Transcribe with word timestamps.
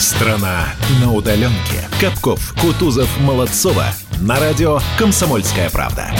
Страна 0.00 0.64
на 1.02 1.12
удаленке. 1.12 1.86
Капков, 2.00 2.54
Кутузов, 2.58 3.20
Молодцова. 3.20 3.84
На 4.22 4.40
радио 4.40 4.78
«Комсомольская 4.98 5.68
правда». 5.68 6.10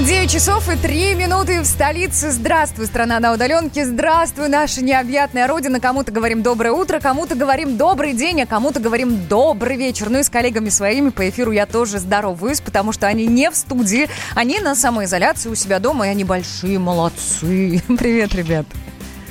9 0.00 0.30
часов 0.30 0.72
и 0.72 0.76
3 0.76 1.16
минуты 1.16 1.60
в 1.60 1.64
столице. 1.64 2.30
Здравствуй, 2.30 2.86
страна 2.86 3.18
на 3.18 3.32
удаленке. 3.32 3.84
Здравствуй, 3.84 4.46
наша 4.46 4.80
необъятная 4.84 5.48
родина. 5.48 5.80
Кому-то 5.80 6.12
говорим 6.12 6.44
доброе 6.44 6.70
утро, 6.70 7.00
кому-то 7.00 7.34
говорим 7.34 7.76
добрый 7.76 8.12
день, 8.12 8.42
а 8.42 8.46
кому-то 8.46 8.78
говорим 8.78 9.26
добрый 9.26 9.76
вечер. 9.76 10.08
Ну 10.08 10.20
и 10.20 10.22
с 10.22 10.30
коллегами 10.30 10.68
своими 10.68 11.08
по 11.08 11.28
эфиру 11.28 11.50
я 11.50 11.66
тоже 11.66 11.98
здороваюсь, 11.98 12.60
потому 12.60 12.92
что 12.92 13.08
они 13.08 13.26
не 13.26 13.50
в 13.50 13.56
студии, 13.56 14.08
они 14.36 14.60
на 14.60 14.76
самоизоляции 14.76 15.48
у 15.48 15.56
себя 15.56 15.80
дома, 15.80 16.06
и 16.06 16.10
они 16.10 16.22
большие 16.22 16.78
молодцы. 16.78 17.82
Привет, 17.98 18.36
ребят. 18.36 18.66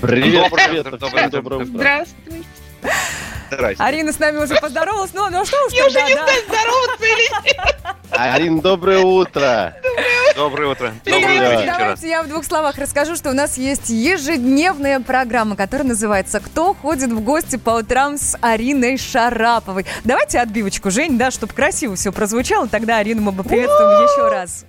Привет, 0.02 0.52
привет. 0.52 1.00
доброе 1.00 1.30
доброе 1.30 1.56
утро. 1.62 1.66
Здравствуйте. 1.66 2.46
Здрасте. 3.52 3.84
Арина 3.84 4.12
с 4.12 4.20
нами 4.20 4.38
уже 4.38 4.56
поздоровалась, 4.56 5.12
ну, 5.14 5.30
ну 5.30 5.46
что 5.46 5.58
уж 5.66 5.74
Я 5.74 5.86
уже 5.86 5.96
тогда, 5.96 6.10
не 6.10 6.16
да. 6.16 6.24
знаю, 6.24 6.42
здороваться 6.48 7.06
или 7.06 7.46
нет. 7.46 7.76
Арин, 8.12 8.60
доброе 8.60 9.00
утро. 9.00 9.76
Доброе 10.36 10.70
утро. 10.70 10.94
Привет, 11.04 11.22
Доброе 11.22 11.58
утро. 11.58 11.76
Давайте 11.78 12.10
я 12.10 12.24
в 12.24 12.28
двух 12.28 12.44
словах 12.44 12.78
расскажу, 12.78 13.16
что 13.16 13.30
у 13.30 13.34
нас 13.34 13.58
есть 13.58 13.90
ежедневная 13.90 15.00
программа, 15.00 15.56
которая 15.56 15.88
называется 15.88 16.40
«Кто 16.40 16.74
ходит 16.74 17.12
в 17.12 17.22
гости 17.22 17.56
по 17.56 17.72
утрам 17.72 18.18
с 18.18 18.38
Ариной 18.42 18.98
Шараповой». 18.98 19.86
Давайте 20.04 20.40
отбивочку, 20.40 20.92
Жень, 20.92 21.18
да, 21.18 21.32
чтобы 21.32 21.54
красиво 21.54 21.96
все 21.96 22.12
прозвучало, 22.12 22.68
тогда 22.68 22.98
Арину 22.98 23.22
мы 23.22 23.32
бы 23.32 23.44
приветствуем 23.44 24.04
еще 24.04 24.28
раз. 24.28 24.66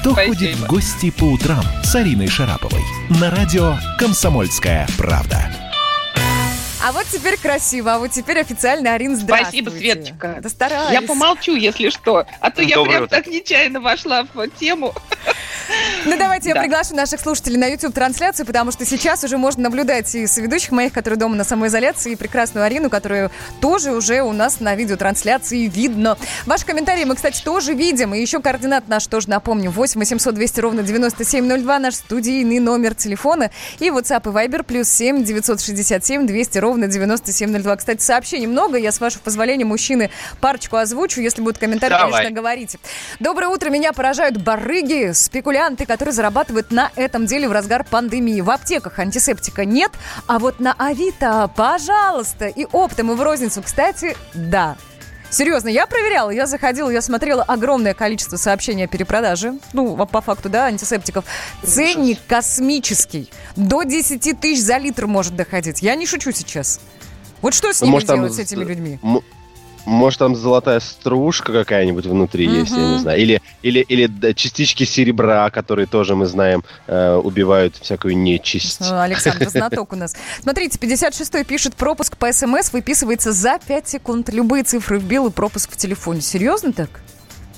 Кто 0.00 0.12
Спасибо. 0.12 0.34
ходит 0.34 0.56
в 0.56 0.66
гости 0.66 1.10
по 1.10 1.24
утрам 1.24 1.64
с 1.82 1.94
Ариной 1.94 2.28
Шараповой? 2.28 2.82
На 3.20 3.30
радио 3.30 3.76
«Комсомольская 3.98 4.86
правда». 4.98 5.38
А 6.84 6.90
вот 6.90 7.06
теперь 7.06 7.36
красиво, 7.36 7.94
а 7.94 7.98
вот 7.98 8.10
теперь 8.10 8.40
официально, 8.40 8.94
Арин, 8.94 9.14
здравствуйте. 9.16 9.70
Спасибо, 9.70 9.94
Светочка. 9.94 10.38
Да 10.42 10.48
стараюсь. 10.48 10.92
Я 10.92 11.02
помолчу, 11.02 11.54
если 11.54 11.90
что. 11.90 12.26
А 12.40 12.50
то 12.50 12.60
я 12.60 12.82
прям 12.82 13.04
утро. 13.04 13.06
так 13.06 13.28
нечаянно 13.28 13.80
вошла 13.80 14.26
в 14.34 14.48
тему. 14.48 14.92
Ну, 16.04 16.18
давайте 16.18 16.48
я 16.48 16.56
приглашу 16.56 16.96
наших 16.96 17.20
слушателей 17.20 17.58
на 17.58 17.66
YouTube-трансляцию, 17.66 18.44
потому 18.44 18.72
что 18.72 18.84
сейчас 18.84 19.22
уже 19.22 19.38
можно 19.38 19.62
наблюдать 19.62 20.12
и 20.16 20.26
соведущих 20.26 20.72
моих, 20.72 20.92
которые 20.92 21.18
дома 21.18 21.36
на 21.36 21.44
самоизоляции, 21.44 22.12
и 22.12 22.16
прекрасную 22.16 22.66
Арину, 22.66 22.90
которую 22.90 23.30
тоже 23.60 23.92
уже 23.92 24.22
у 24.22 24.32
нас 24.32 24.58
на 24.58 24.74
видеотрансляции 24.74 25.68
видно. 25.68 26.18
Ваши 26.44 26.66
комментарии 26.66 27.04
мы, 27.04 27.14
кстати, 27.14 27.40
тоже 27.42 27.74
видим. 27.74 28.14
И 28.14 28.20
еще 28.20 28.40
координат 28.40 28.88
наш 28.88 29.06
тоже 29.06 29.30
напомню. 29.30 29.70
8 29.70 30.00
800 30.00 30.34
200 30.34 30.60
ровно 30.60 30.82
9702, 30.82 31.78
наш 31.78 31.94
студийный 31.94 32.58
номер 32.58 32.96
телефона. 32.96 33.52
И 33.78 33.88
WhatsApp 33.88 34.28
и 34.28 34.34
Viber 34.34 34.64
плюс 34.64 34.88
7 34.88 35.22
967 35.22 36.26
200 36.26 36.58
ровно 36.58 36.88
9702. 36.88 37.76
Кстати, 37.76 38.02
сообщений 38.02 38.46
много. 38.46 38.76
Я, 38.76 38.90
с 38.90 39.00
вашего 39.00 39.22
позволения, 39.22 39.64
мужчины, 39.64 40.10
парочку 40.40 40.76
озвучу. 40.78 41.20
Если 41.20 41.42
будут 41.42 41.58
комментарии, 41.58 41.92
Давай. 41.92 42.10
конечно, 42.10 42.34
говорите. 42.34 42.78
Доброе 43.20 43.48
утро. 43.48 43.70
Меня 43.70 43.92
поражают 43.92 44.38
барыги, 44.38 45.12
спекулянты, 45.12 45.86
которые 45.92 46.14
зарабатывают 46.14 46.70
на 46.70 46.90
этом 46.96 47.26
деле 47.26 47.48
в 47.48 47.52
разгар 47.52 47.84
пандемии. 47.84 48.40
В 48.40 48.50
аптеках 48.50 48.98
антисептика 48.98 49.64
нет, 49.64 49.92
а 50.26 50.38
вот 50.38 50.58
на 50.58 50.72
Авито, 50.78 51.50
пожалуйста, 51.54 52.46
и 52.46 52.66
оптом, 52.72 53.12
и 53.12 53.14
в 53.14 53.20
розницу, 53.22 53.62
кстати, 53.62 54.16
да. 54.34 54.76
Серьезно, 55.30 55.68
я 55.68 55.86
проверяла, 55.86 56.30
я 56.30 56.46
заходила, 56.46 56.90
я 56.90 57.00
смотрела 57.02 57.42
огромное 57.42 57.94
количество 57.94 58.36
сообщений 58.36 58.84
о 58.84 58.88
перепродаже. 58.88 59.54
Ну, 59.72 59.96
по 60.06 60.20
факту, 60.20 60.48
да, 60.48 60.66
антисептиков. 60.66 61.24
Ценник 61.62 62.18
космический. 62.26 63.30
До 63.56 63.82
10 63.82 64.38
тысяч 64.40 64.62
за 64.62 64.76
литр 64.78 65.06
может 65.06 65.34
доходить. 65.36 65.82
Я 65.82 65.94
не 65.94 66.06
шучу 66.06 66.32
сейчас. 66.32 66.80
Вот 67.40 67.54
что 67.54 67.72
с 67.72 67.80
ними 67.82 67.92
Может, 67.92 68.08
там 68.08 68.16
делать, 68.18 68.32
с 68.32 68.36
з- 68.36 68.40
этими 68.40 68.64
людьми? 68.64 68.98
Может, 69.84 70.20
там 70.20 70.36
золотая 70.36 70.80
стружка 70.80 71.52
какая-нибудь 71.52 72.06
внутри 72.06 72.46
есть, 72.46 72.72
я 72.72 72.88
не 72.92 72.98
знаю. 72.98 73.20
Или, 73.20 73.42
или, 73.62 73.80
или 73.80 74.06
да, 74.06 74.32
частички 74.34 74.84
серебра, 74.84 75.50
которые 75.50 75.86
тоже, 75.86 76.14
мы 76.14 76.26
знаем, 76.26 76.62
э, 76.86 77.14
убивают 77.14 77.76
всякую 77.76 78.16
нечисть. 78.16 78.80
Ну, 78.80 79.00
Александр, 79.00 79.48
знаток 79.48 79.92
у 79.92 79.96
нас. 79.96 80.14
Смотрите, 80.40 80.78
56-й 80.78 81.44
пишет, 81.44 81.74
пропуск 81.74 82.16
по 82.16 82.32
СМС 82.32 82.72
выписывается 82.72 83.32
за 83.32 83.58
5 83.66 83.88
секунд. 83.88 84.28
Любые 84.30 84.64
цифры 84.64 84.98
вбил 84.98 85.26
и 85.26 85.30
пропуск 85.30 85.72
в 85.72 85.76
телефоне. 85.76 86.20
Серьезно 86.20 86.72
так? 86.72 86.90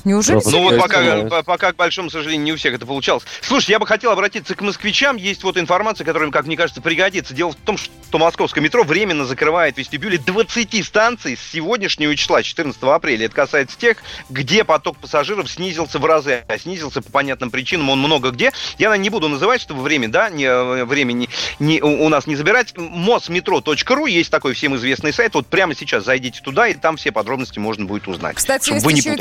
Неужели? 0.04 0.40
Ну 0.44 0.62
вот 0.62 0.78
пока, 0.78 1.24
по- 1.24 1.42
пока, 1.42 1.72
к 1.72 1.76
большому 1.76 2.10
сожалению, 2.10 2.44
не 2.44 2.52
у 2.52 2.56
всех 2.56 2.74
это 2.74 2.86
получалось. 2.86 3.24
Слушай, 3.42 3.72
я 3.72 3.78
бы 3.78 3.86
хотел 3.86 4.10
обратиться 4.10 4.54
к 4.54 4.60
москвичам. 4.60 5.16
Есть 5.16 5.42
вот 5.44 5.56
информация, 5.56 6.04
которая, 6.04 6.30
как 6.30 6.46
мне 6.46 6.56
кажется, 6.56 6.80
пригодится. 6.80 7.34
Дело 7.34 7.52
в 7.52 7.56
том, 7.56 7.76
что 7.78 8.18
московское 8.18 8.62
метро 8.62 8.84
временно 8.84 9.24
закрывает 9.24 9.78
вестибюли 9.78 10.16
20 10.16 10.84
станций 10.84 11.36
с 11.36 11.40
сегодняшнего 11.52 12.14
числа, 12.16 12.42
14 12.42 12.82
апреля. 12.82 13.26
Это 13.26 13.34
касается 13.34 13.78
тех, 13.78 13.98
где 14.30 14.64
поток 14.64 14.98
пассажиров 14.98 15.50
снизился 15.50 15.98
в 15.98 16.04
разы. 16.04 16.44
А 16.48 16.58
снизился 16.58 17.02
по 17.02 17.10
понятным 17.10 17.50
причинам, 17.50 17.90
он 17.90 17.98
много 17.98 18.30
где. 18.30 18.52
Я 18.78 18.88
наверное, 18.88 19.02
не 19.02 19.10
буду 19.10 19.28
называть, 19.28 19.60
чтобы 19.60 19.82
время, 19.82 20.08
да, 20.08 20.28
не, 20.28 20.44
э, 20.44 20.84
времени 20.84 21.28
не, 21.58 21.80
у 21.82 22.08
нас 22.08 22.26
не 22.26 22.36
забирать. 22.36 22.74
mosmetro.ru 22.74 24.08
есть 24.08 24.30
такой 24.30 24.54
всем 24.54 24.76
известный 24.76 25.12
сайт. 25.12 25.34
Вот 25.34 25.46
прямо 25.46 25.74
сейчас 25.74 26.04
зайдите 26.04 26.40
туда, 26.42 26.68
и 26.68 26.74
там 26.74 26.96
все 26.96 27.12
подробности 27.12 27.58
можно 27.58 27.84
будет 27.84 28.08
узнать. 28.08 28.36
Кстати, 28.36 28.64
чтобы 28.64 28.76
есть 28.76 28.86
вы 28.86 28.92
не 28.92 28.98
еще 29.00 29.14
и 29.14 29.16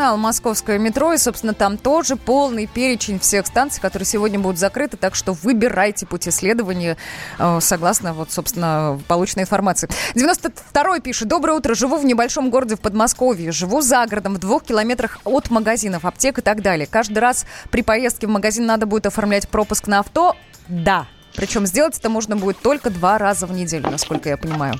телеграм-канал 0.00 0.16
«Московское 0.16 0.78
метро», 0.78 1.12
и, 1.12 1.18
собственно, 1.18 1.52
там 1.52 1.76
тоже 1.76 2.16
полный 2.16 2.66
перечень 2.66 3.18
всех 3.18 3.46
станций, 3.46 3.82
которые 3.82 4.06
сегодня 4.06 4.38
будут 4.38 4.58
закрыты, 4.58 4.96
так 4.96 5.14
что 5.14 5.34
выбирайте 5.34 6.06
пути 6.06 6.30
следования 6.30 6.96
э, 7.38 7.58
согласно, 7.60 8.14
вот, 8.14 8.32
собственно, 8.32 8.98
полученной 9.08 9.42
информации. 9.42 9.90
92-й 10.14 11.00
пишет, 11.00 11.28
«Доброе 11.28 11.58
утро, 11.58 11.74
живу 11.74 11.98
в 11.98 12.04
небольшом 12.06 12.48
городе 12.48 12.76
в 12.76 12.80
Подмосковье, 12.80 13.52
живу 13.52 13.82
за 13.82 14.06
городом, 14.06 14.36
в 14.36 14.38
двух 14.38 14.64
километрах 14.64 15.18
от 15.24 15.50
магазинов, 15.50 16.06
аптек 16.06 16.38
и 16.38 16.42
так 16.42 16.62
далее. 16.62 16.86
Каждый 16.86 17.18
раз 17.18 17.44
при 17.70 17.82
поездке 17.82 18.26
в 18.26 18.30
магазин 18.30 18.64
надо 18.64 18.86
будет 18.86 19.04
оформлять 19.04 19.48
пропуск 19.48 19.86
на 19.86 19.98
авто? 19.98 20.34
Да». 20.68 21.06
Причем 21.36 21.66
сделать 21.66 21.96
это 21.96 22.08
можно 22.08 22.36
будет 22.36 22.58
только 22.58 22.90
два 22.90 23.16
раза 23.16 23.46
в 23.46 23.52
неделю, 23.52 23.88
насколько 23.90 24.28
я 24.28 24.36
понимаю. 24.36 24.74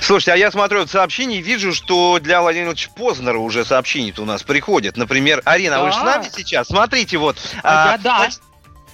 Слушайте, 0.00 0.32
а 0.32 0.36
я 0.36 0.50
смотрю 0.50 0.80
вот 0.80 0.90
сообщения 0.90 1.38
и 1.38 1.42
вижу, 1.42 1.72
что 1.74 2.18
для 2.20 2.40
Владимира 2.40 2.70
Владимировича 2.70 2.90
Познера 2.94 3.38
уже 3.38 3.64
сообщения 3.64 4.12
у 4.18 4.24
нас 4.24 4.42
приходят. 4.42 4.96
Например, 4.96 5.42
Арина, 5.44 5.76
а 5.80 5.84
вы 5.84 5.90
же 5.92 5.96
с 5.96 6.00
Да. 6.00 6.04
нами 6.04 6.30
сейчас? 6.34 6.68
Смотрите, 6.68 7.16
вот. 7.18 7.36
А 7.62 7.92
я 7.92 7.98
да. 7.98 8.16
значит, 8.18 8.40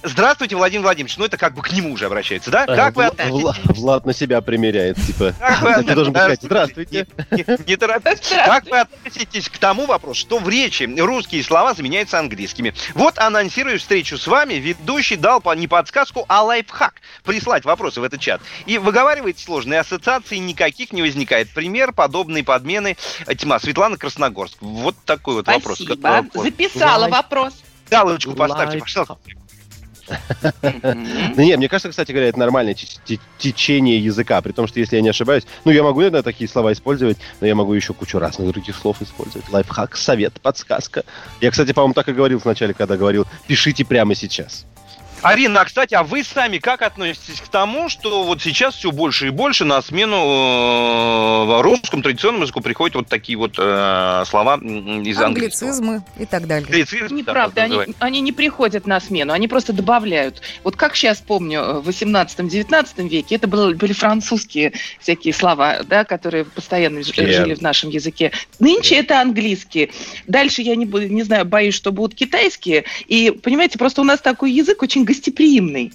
Здравствуйте, 0.07 0.55
Владимир 0.55 0.83
Владимирович. 0.83 1.17
Ну, 1.17 1.25
это 1.25 1.37
как 1.37 1.53
бы 1.53 1.61
к 1.61 1.71
нему 1.71 1.91
уже 1.93 2.05
обращается, 2.05 2.49
да? 2.51 2.63
Э, 2.65 2.75
Как 2.75 2.95
вы 2.95 3.03
Вла- 3.03 3.07
относитесь? 3.07 3.43
Вла- 3.43 3.73
Влад 3.73 4.05
на 4.05 4.13
себя 4.13 4.41
примеряет, 4.41 4.97
типа. 4.97 5.33
Как 5.39 5.61
вы 5.61 5.83
Ты 5.83 5.93
должен 5.95 6.13
сказать, 6.13 6.39
относитесь- 6.39 6.45
здравствуйте. 6.45 7.07
Не, 7.67 7.75
торопитесь. 7.75 8.29
Как 8.45 8.65
вы 8.69 8.79
относитесь 8.79 9.49
к 9.49 9.57
тому 9.57 9.85
вопросу, 9.85 10.21
что 10.21 10.39
в 10.39 10.47
речи 10.47 10.83
русские 10.99 11.43
слова 11.43 11.73
заменяются 11.73 12.19
английскими? 12.19 12.73
Вот 12.93 13.17
анонсируя 13.17 13.77
встречу 13.77 14.17
с 14.17 14.27
вами, 14.27 14.55
ведущий 14.55 15.15
дал 15.15 15.41
не 15.55 15.67
подсказку, 15.67 16.25
а 16.27 16.43
лайфхак. 16.43 16.95
Прислать 17.23 17.65
вопросы 17.65 18.01
в 18.01 18.03
этот 18.03 18.19
чат. 18.21 18.41
И 18.65 18.77
выговариваете 18.77 19.43
сложные 19.43 19.79
ассоциации, 19.81 20.37
никаких 20.37 20.93
не 20.93 21.01
возникает. 21.01 21.49
Пример 21.53 21.91
подобной 21.93 22.43
подмены 22.43 22.97
э, 23.25 23.35
тьма. 23.35 23.59
Светлана 23.59 23.97
Красногорск. 23.97 24.57
Вот 24.61 24.95
такой 25.05 25.35
вот 25.35 25.47
вопрос. 25.47 25.79
Спасибо. 25.79 26.25
Записала 26.33 27.07
вопрос. 27.09 27.53
Галочку 27.89 28.33
поставьте, 28.33 28.79
пожалуйста. 28.79 29.17
Да 30.61 31.43
не, 31.43 31.55
мне 31.57 31.67
кажется, 31.67 31.89
кстати 31.89 32.11
говоря, 32.11 32.29
это 32.29 32.39
нормальное 32.39 32.73
те- 32.73 32.87
те- 33.05 33.19
течение 33.37 33.99
языка, 33.99 34.41
при 34.41 34.51
том, 34.51 34.67
что 34.67 34.79
если 34.79 34.95
я 34.95 35.01
не 35.01 35.09
ошибаюсь, 35.09 35.43
ну, 35.65 35.71
я 35.71 35.83
могу, 35.83 35.99
наверное, 35.99 36.23
такие 36.23 36.49
слова 36.49 36.71
использовать, 36.73 37.17
но 37.41 37.47
я 37.47 37.55
могу 37.55 37.73
еще 37.73 37.93
кучу 37.93 38.19
разных 38.19 38.49
других 38.51 38.75
слов 38.75 39.01
использовать. 39.01 39.49
Лайфхак, 39.49 39.95
совет, 39.97 40.39
подсказка. 40.41 41.03
Я, 41.41 41.51
кстати, 41.51 41.73
по-моему, 41.73 41.93
так 41.93 42.07
и 42.09 42.13
говорил 42.13 42.39
вначале, 42.43 42.73
когда 42.73 42.97
говорил, 42.97 43.25
пишите 43.47 43.85
прямо 43.85 44.15
сейчас. 44.15 44.65
Арина, 45.23 45.61
а, 45.61 45.65
кстати, 45.65 45.95
а 45.95 46.03
вы 46.03 46.23
сами 46.23 46.59
как 46.59 46.81
относитесь 46.83 47.41
к 47.41 47.47
тому, 47.47 47.89
что 47.89 48.23
вот 48.23 48.41
сейчас 48.41 48.75
все 48.75 48.91
больше 48.91 49.27
и 49.27 49.29
больше 49.31 49.65
на 49.65 49.81
смену 49.81 50.15
э, 50.15 51.61
русскому 51.61 52.03
традиционному 52.03 52.43
языку 52.43 52.61
приходят 52.61 52.95
вот 52.95 53.07
такие 53.07 53.37
вот 53.37 53.55
э, 53.57 54.23
слова 54.27 54.55
из 54.57 54.61
английского? 54.61 55.25
Англицизмы 55.25 56.03
и 56.19 56.25
так 56.25 56.45
далее. 56.45 56.65
Англицизм, 56.65 57.07
да, 57.09 57.15
Неправда, 57.15 57.63
они, 57.63 57.79
они 57.99 58.21
не 58.21 58.31
приходят 58.31 58.85
на 58.85 58.99
смену, 58.99 59.33
они 59.33 59.47
просто 59.47 59.73
добавляют. 59.73 60.41
Вот 60.63 60.75
как 60.75 60.95
сейчас 60.95 61.17
помню, 61.17 61.61
э, 61.61 61.79
в 61.79 61.89
18-19 61.89 63.09
веке 63.09 63.35
это 63.35 63.47
было- 63.47 63.73
были 63.73 63.93
французские 63.93 64.73
всякие 64.99 65.33
слова, 65.33 65.79
да, 65.83 66.03
которые 66.03 66.45
постоянно 66.45 66.99
Верно. 66.99 67.33
жили 67.33 67.53
в 67.55 67.61
нашем 67.61 67.89
языке. 67.89 68.31
Нынче 68.59 68.95
это 68.95 69.19
английские. 69.19 69.89
Дальше 70.27 70.61
я 70.61 70.75
не, 70.75 70.85
буду, 70.85 71.07
не 71.07 71.23
знаю, 71.23 71.45
боюсь, 71.45 71.73
что 71.73 71.91
будут 71.91 72.13
китайские. 72.15 72.83
И, 73.07 73.31
понимаете, 73.31 73.79
просто 73.79 74.01
у 74.01 74.03
нас 74.03 74.21
такой 74.21 74.51
язык 74.51 74.83
очень 74.83 75.06
гостеприимный. 75.07 75.91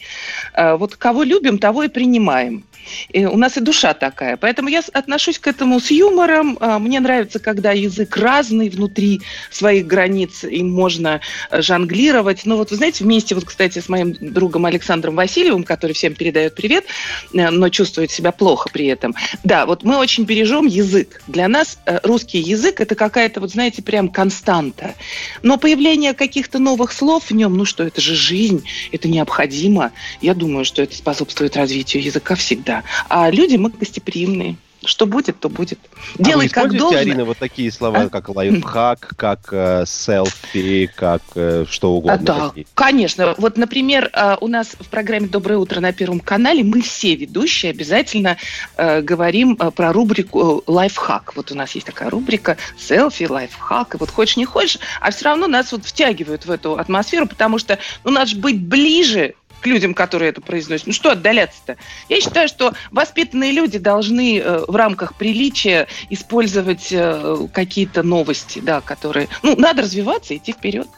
Э, 0.54 0.76
Вот 0.76 0.96
кого 0.96 1.22
любим, 1.24 1.58
того 1.58 1.84
и 1.84 1.88
принимаем. 1.88 2.64
И 3.10 3.24
у 3.24 3.36
нас 3.36 3.56
и 3.56 3.60
душа 3.60 3.94
такая. 3.94 4.36
Поэтому 4.36 4.68
я 4.68 4.82
отношусь 4.92 5.38
к 5.38 5.46
этому 5.46 5.80
с 5.80 5.90
юмором. 5.90 6.58
А, 6.60 6.78
мне 6.78 7.00
нравится, 7.00 7.38
когда 7.38 7.72
язык 7.72 8.16
разный 8.16 8.68
внутри 8.68 9.20
своих 9.50 9.86
границ, 9.86 10.44
им 10.44 10.70
можно 10.70 11.20
э, 11.50 11.62
жонглировать. 11.62 12.42
Ну 12.44 12.56
вот 12.56 12.70
вы 12.70 12.76
знаете, 12.76 13.04
вместе, 13.04 13.34
вот, 13.34 13.44
кстати, 13.44 13.78
с 13.78 13.88
моим 13.88 14.14
другом 14.20 14.66
Александром 14.66 15.16
Васильевым, 15.16 15.64
который 15.64 15.92
всем 15.92 16.14
передает 16.14 16.54
привет, 16.54 16.84
э, 17.32 17.50
но 17.50 17.68
чувствует 17.68 18.10
себя 18.10 18.32
плохо 18.32 18.70
при 18.72 18.86
этом. 18.86 19.14
Да, 19.44 19.66
вот 19.66 19.82
мы 19.82 19.96
очень 19.98 20.24
бережем 20.24 20.66
язык. 20.66 21.22
Для 21.26 21.48
нас 21.48 21.78
э, 21.86 22.00
русский 22.02 22.38
язык– 22.38 22.80
это 22.80 22.94
какая-то, 22.94 23.40
вот 23.40 23.50
знаете, 23.50 23.82
прям 23.82 24.08
константа. 24.08 24.94
Но 25.42 25.58
появление 25.58 26.14
каких-то 26.14 26.58
новых 26.58 26.92
слов 26.92 27.30
в 27.30 27.34
нем, 27.34 27.56
ну 27.56 27.64
что, 27.64 27.84
это 27.84 28.00
же 28.00 28.14
жизнь, 28.14 28.64
это 28.90 29.08
необходимо. 29.08 29.92
Я 30.20 30.34
думаю, 30.34 30.64
что 30.64 30.82
это 30.82 30.96
способствует 30.96 31.56
развитию 31.56 32.02
языка 32.02 32.34
всегда. 32.34 32.71
А 33.08 33.30
люди, 33.30 33.56
мы 33.56 33.70
гостеприимные. 33.70 34.56
Что 34.84 35.06
будет, 35.06 35.38
то 35.38 35.48
будет. 35.48 35.78
А 36.18 36.22
Делай 36.22 36.46
вы 36.46 36.52
как 36.52 36.76
должно. 36.76 36.98
Арина, 36.98 37.24
вот 37.24 37.38
такие 37.38 37.70
слова, 37.70 38.02
а? 38.02 38.08
как 38.08 38.28
лайфхак, 38.28 39.12
как 39.16 39.48
э, 39.52 39.84
селфи, 39.86 40.90
как 40.94 41.22
э, 41.36 41.66
что 41.70 41.92
угодно? 41.92 42.14
А, 42.14 42.18
да, 42.18 42.48
такие. 42.48 42.66
конечно. 42.74 43.34
Вот, 43.38 43.56
например, 43.56 44.10
э, 44.12 44.36
у 44.40 44.48
нас 44.48 44.74
в 44.78 44.88
программе 44.88 45.28
«Доброе 45.28 45.58
утро» 45.58 45.78
на 45.78 45.92
Первом 45.92 46.18
канале 46.18 46.64
мы 46.64 46.82
все 46.82 47.14
ведущие 47.14 47.70
обязательно 47.70 48.38
э, 48.76 49.02
говорим 49.02 49.56
э, 49.60 49.70
про 49.70 49.92
рубрику 49.92 50.58
э, 50.66 50.70
«Лайфхак». 50.70 51.36
Вот 51.36 51.52
у 51.52 51.54
нас 51.54 51.72
есть 51.72 51.86
такая 51.86 52.10
рубрика 52.10 52.56
«Селфи», 52.76 53.24
«Лайфхак». 53.24 53.94
И 53.94 53.98
вот 53.98 54.10
хочешь 54.10 54.36
не 54.36 54.46
хочешь, 54.46 54.80
а 55.00 55.12
все 55.12 55.26
равно 55.26 55.46
нас 55.46 55.70
вот 55.70 55.84
втягивают 55.84 56.44
в 56.44 56.50
эту 56.50 56.76
атмосферу, 56.76 57.28
потому 57.28 57.58
что 57.58 57.78
ну, 58.02 58.10
надо 58.10 58.30
же 58.30 58.36
быть 58.36 58.60
ближе 58.60 59.34
к 59.62 59.66
людям, 59.66 59.94
которые 59.94 60.30
это 60.30 60.40
произносят. 60.40 60.88
Ну 60.88 60.92
что 60.92 61.12
отдаляться-то? 61.12 61.76
Я 62.08 62.20
считаю, 62.20 62.48
что 62.48 62.74
воспитанные 62.90 63.52
люди 63.52 63.78
должны 63.78 64.38
э, 64.38 64.64
в 64.66 64.76
рамках 64.76 65.14
приличия 65.14 65.86
использовать 66.10 66.88
э, 66.90 67.46
какие-то 67.52 68.02
новости, 68.02 68.58
да, 68.58 68.80
которые... 68.80 69.28
Ну, 69.42 69.56
надо 69.56 69.82
развиваться, 69.82 70.36
идти 70.36 70.52
вперед. 70.52 70.88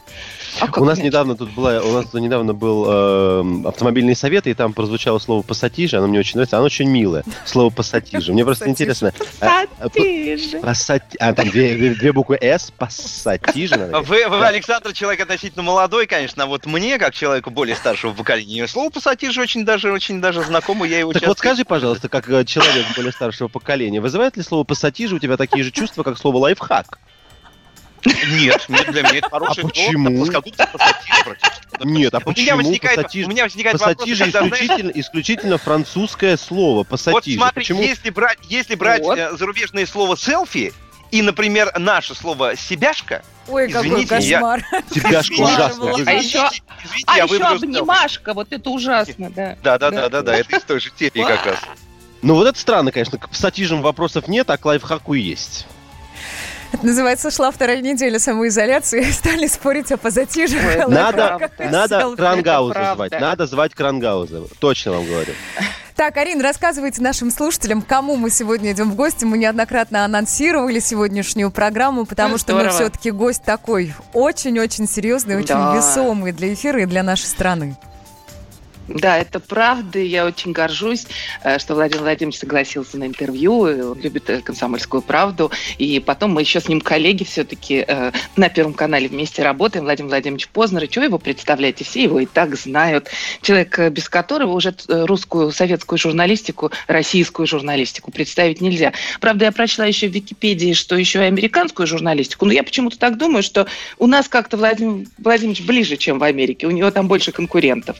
А 0.59 0.79
у 0.79 0.85
нас 0.85 0.99
недавно 0.99 1.35
тут 1.35 1.51
была, 1.51 1.81
у 1.81 1.91
нас 1.91 2.13
недавно 2.13 2.53
был 2.53 2.85
э, 2.87 3.67
автомобильный 3.67 4.15
совет, 4.15 4.47
и 4.47 4.53
там 4.53 4.73
прозвучало 4.73 5.19
слово 5.19 5.41
пассатижи, 5.41 5.97
оно 5.97 6.07
мне 6.07 6.19
очень 6.19 6.35
нравится, 6.35 6.57
оно 6.57 6.65
очень 6.65 6.89
милое, 6.89 7.23
слово 7.45 7.69
пассатижи. 7.69 8.31
Мне 8.31 8.45
просто 8.45 8.69
интересно. 8.69 9.13
А, 9.41 9.65
пассатижи. 10.61 11.17
А, 11.19 11.33
там 11.33 11.49
две 11.49 12.13
буквы 12.13 12.37
С, 12.41 12.71
пассатижи. 12.71 13.91
Вы, 14.05 14.23
Александр, 14.23 14.93
человек 14.93 15.21
относительно 15.21 15.63
молодой, 15.63 16.07
конечно, 16.07 16.43
а 16.43 16.45
вот 16.45 16.65
мне, 16.65 16.97
как 16.97 17.13
человеку 17.13 17.49
более 17.49 17.75
старшего 17.75 18.13
поколения, 18.13 18.67
слово 18.67 18.89
пассатижи 18.89 19.41
очень 19.41 19.65
даже, 19.65 19.91
очень 19.91 20.21
даже 20.21 20.41
знакомо, 20.43 20.85
я 20.87 20.99
его 20.99 21.13
Так 21.13 21.27
вот 21.27 21.37
скажи, 21.37 21.65
пожалуйста, 21.65 22.09
как 22.09 22.29
э, 22.29 22.45
человек 22.45 22.85
более 22.95 23.11
старшего 23.11 23.47
поколения, 23.47 23.99
вызывает 24.01 24.37
ли 24.37 24.43
слово 24.43 24.63
пассатижи 24.63 25.15
у 25.15 25.19
тебя 25.19 25.37
такие 25.37 25.63
же 25.63 25.71
чувства, 25.71 26.03
как 26.03 26.17
слово 26.17 26.37
лайфхак? 26.37 26.99
Нет, 28.05 28.65
для 28.67 29.01
меня 29.03 29.17
это 29.17 29.29
хороший 29.29 29.63
а 29.63 29.67
почему? 29.67 30.09
Нет, 31.83 32.13
а 32.13 32.19
почему? 32.19 32.33
У 32.35 32.41
меня 32.43 32.55
возникает, 32.55 32.95
пассатиж, 32.97 33.25
у 33.25 33.29
меня 33.29 33.43
возникает 33.43 33.79
пассатиж 33.79 34.19
вопрос, 34.19 34.33
когда, 34.33 34.47
исключительно, 34.47 34.91
знаешь... 34.91 35.05
исключительно 35.05 35.57
французское 35.57 36.37
слово. 36.37 36.83
Пассатиж. 36.83 37.35
Вот 37.35 37.43
смотри, 37.43 37.61
почему? 37.61 37.81
если 37.81 38.09
брать, 38.09 38.37
если 38.43 38.75
брать 38.75 39.01
вот. 39.01 39.17
Э, 39.17 39.35
зарубежное 39.35 39.85
слово 39.85 40.15
селфи 40.17 40.73
и, 41.11 41.21
например, 41.21 41.71
наше 41.77 42.15
слово 42.15 42.55
себяшка, 42.55 43.23
Ой, 43.47 43.69
Извините, 43.69 44.07
какой 44.07 44.29
кошмар. 44.29 44.65
Я... 44.71 44.83
Себяшка 44.91 45.33
ужасно. 45.33 45.93
А 46.05 46.11
еще, 46.13 46.49
а 47.05 47.17
еще 47.19 47.43
обнимашка, 47.43 48.33
вот 48.33 48.51
это 48.51 48.69
ужасно, 48.69 49.29
да. 49.29 49.57
Да, 49.63 49.77
да, 49.77 49.91
да, 49.91 50.09
да, 50.09 50.21
да, 50.21 50.35
это 50.35 50.57
из 50.57 50.63
той 50.63 50.79
же 50.79 50.91
серии 50.97 51.23
как 51.23 51.45
раз. 51.45 51.59
Ну 52.21 52.33
вот 52.33 52.47
это 52.47 52.57
странно, 52.57 52.91
конечно, 52.91 53.19
к 53.19 53.29
пассатижам 53.29 53.83
вопросов 53.83 54.27
нет, 54.27 54.49
а 54.49 54.57
к 54.57 54.65
лайфхаку 54.65 55.13
есть. 55.13 55.67
Это 56.75 56.87
называется 56.87 57.31
«Шла 57.31 57.51
вторая 57.51 57.81
неделя 57.81 58.19
самоизоляции». 58.19 59.01
Стали 59.11 59.47
спорить 59.47 59.93
о 59.93 59.97
позатижах. 59.97 60.89
Надо, 60.89 61.49
надо 61.57 62.15
Крангауза 62.17 62.95
звать. 62.95 63.11
Надо 63.13 63.45
звать 63.45 63.73
Крангауза. 63.73 64.43
Точно 64.59 64.91
вам 64.91 65.05
говорю. 65.05 65.31
Так, 65.95 66.17
Арин, 66.17 66.41
рассказывайте 66.41 67.01
нашим 67.01 67.31
слушателям, 67.31 67.81
кому 67.81 68.17
мы 68.17 68.29
сегодня 68.29 68.73
идем 68.73 68.91
в 68.91 68.95
гости. 68.95 69.23
Мы 69.23 69.37
неоднократно 69.37 70.03
анонсировали 70.03 70.79
сегодняшнюю 70.79 71.49
программу, 71.49 72.05
потому 72.05 72.37
что 72.37 72.53
мы 72.53 72.67
все-таки 72.67 73.09
гость 73.09 73.43
такой 73.43 73.93
очень-очень 74.11 74.85
серьезный, 74.85 75.37
очень 75.37 75.55
да. 75.55 75.77
весомый 75.77 76.33
для 76.33 76.53
эфира 76.53 76.81
и 76.81 76.85
для 76.85 77.03
нашей 77.03 77.27
страны. 77.27 77.77
Да, 78.87 79.17
это 79.17 79.39
правда. 79.39 79.99
Я 79.99 80.25
очень 80.25 80.51
горжусь, 80.51 81.07
э, 81.43 81.57
что 81.57 81.73
Владимир 81.73 82.03
Владимирович 82.03 82.39
согласился 82.39 82.97
на 82.97 83.05
интервью. 83.05 83.59
Он 83.61 83.99
любит 83.99 84.29
э, 84.29 84.41
комсомольскую 84.41 85.01
правду. 85.01 85.51
И 85.79 85.99
потом 85.99 86.33
мы 86.33 86.41
еще 86.41 86.59
с 86.59 86.67
ним 86.67 86.81
коллеги 86.81 87.23
все-таки 87.23 87.83
э, 87.87 88.11
на 88.35 88.49
Первом 88.49 88.73
канале 88.73 89.07
вместе 89.07 89.41
работаем. 89.41 89.85
Владимир 89.85 90.09
Владимирович 90.09 90.47
Познер. 90.49 90.83
И 90.83 90.89
чего 90.89 91.05
его 91.05 91.17
представляете? 91.17 91.83
Все 91.83 92.03
его 92.03 92.19
и 92.19 92.27
так 92.27 92.55
знают. 92.55 93.09
Человек, 93.41 93.79
без 93.89 94.07
которого 94.07 94.51
уже 94.51 94.75
русскую, 94.87 95.51
советскую 95.51 95.97
журналистику, 95.97 96.71
российскую 96.87 97.47
журналистику 97.47 98.11
представить 98.11 98.61
нельзя. 98.61 98.93
Правда, 99.19 99.45
я 99.45 99.51
прочла 99.51 99.85
еще 99.85 100.07
в 100.07 100.11
Википедии, 100.11 100.73
что 100.73 100.95
еще 100.95 101.19
и 101.19 101.23
американскую 101.23 101.87
журналистику. 101.87 102.45
Но 102.45 102.53
я 102.53 102.63
почему-то 102.63 102.99
так 102.99 103.17
думаю, 103.17 103.41
что 103.41 103.65
у 103.97 104.05
нас 104.05 104.27
как-то 104.27 104.57
Владимир 104.57 105.07
Владимирович 105.17 105.61
ближе, 105.61 105.97
чем 105.97 106.19
в 106.19 106.23
Америке. 106.23 106.67
У 106.67 106.71
него 106.71 106.91
там 106.91 107.07
больше 107.07 107.31
конкурентов. 107.31 107.97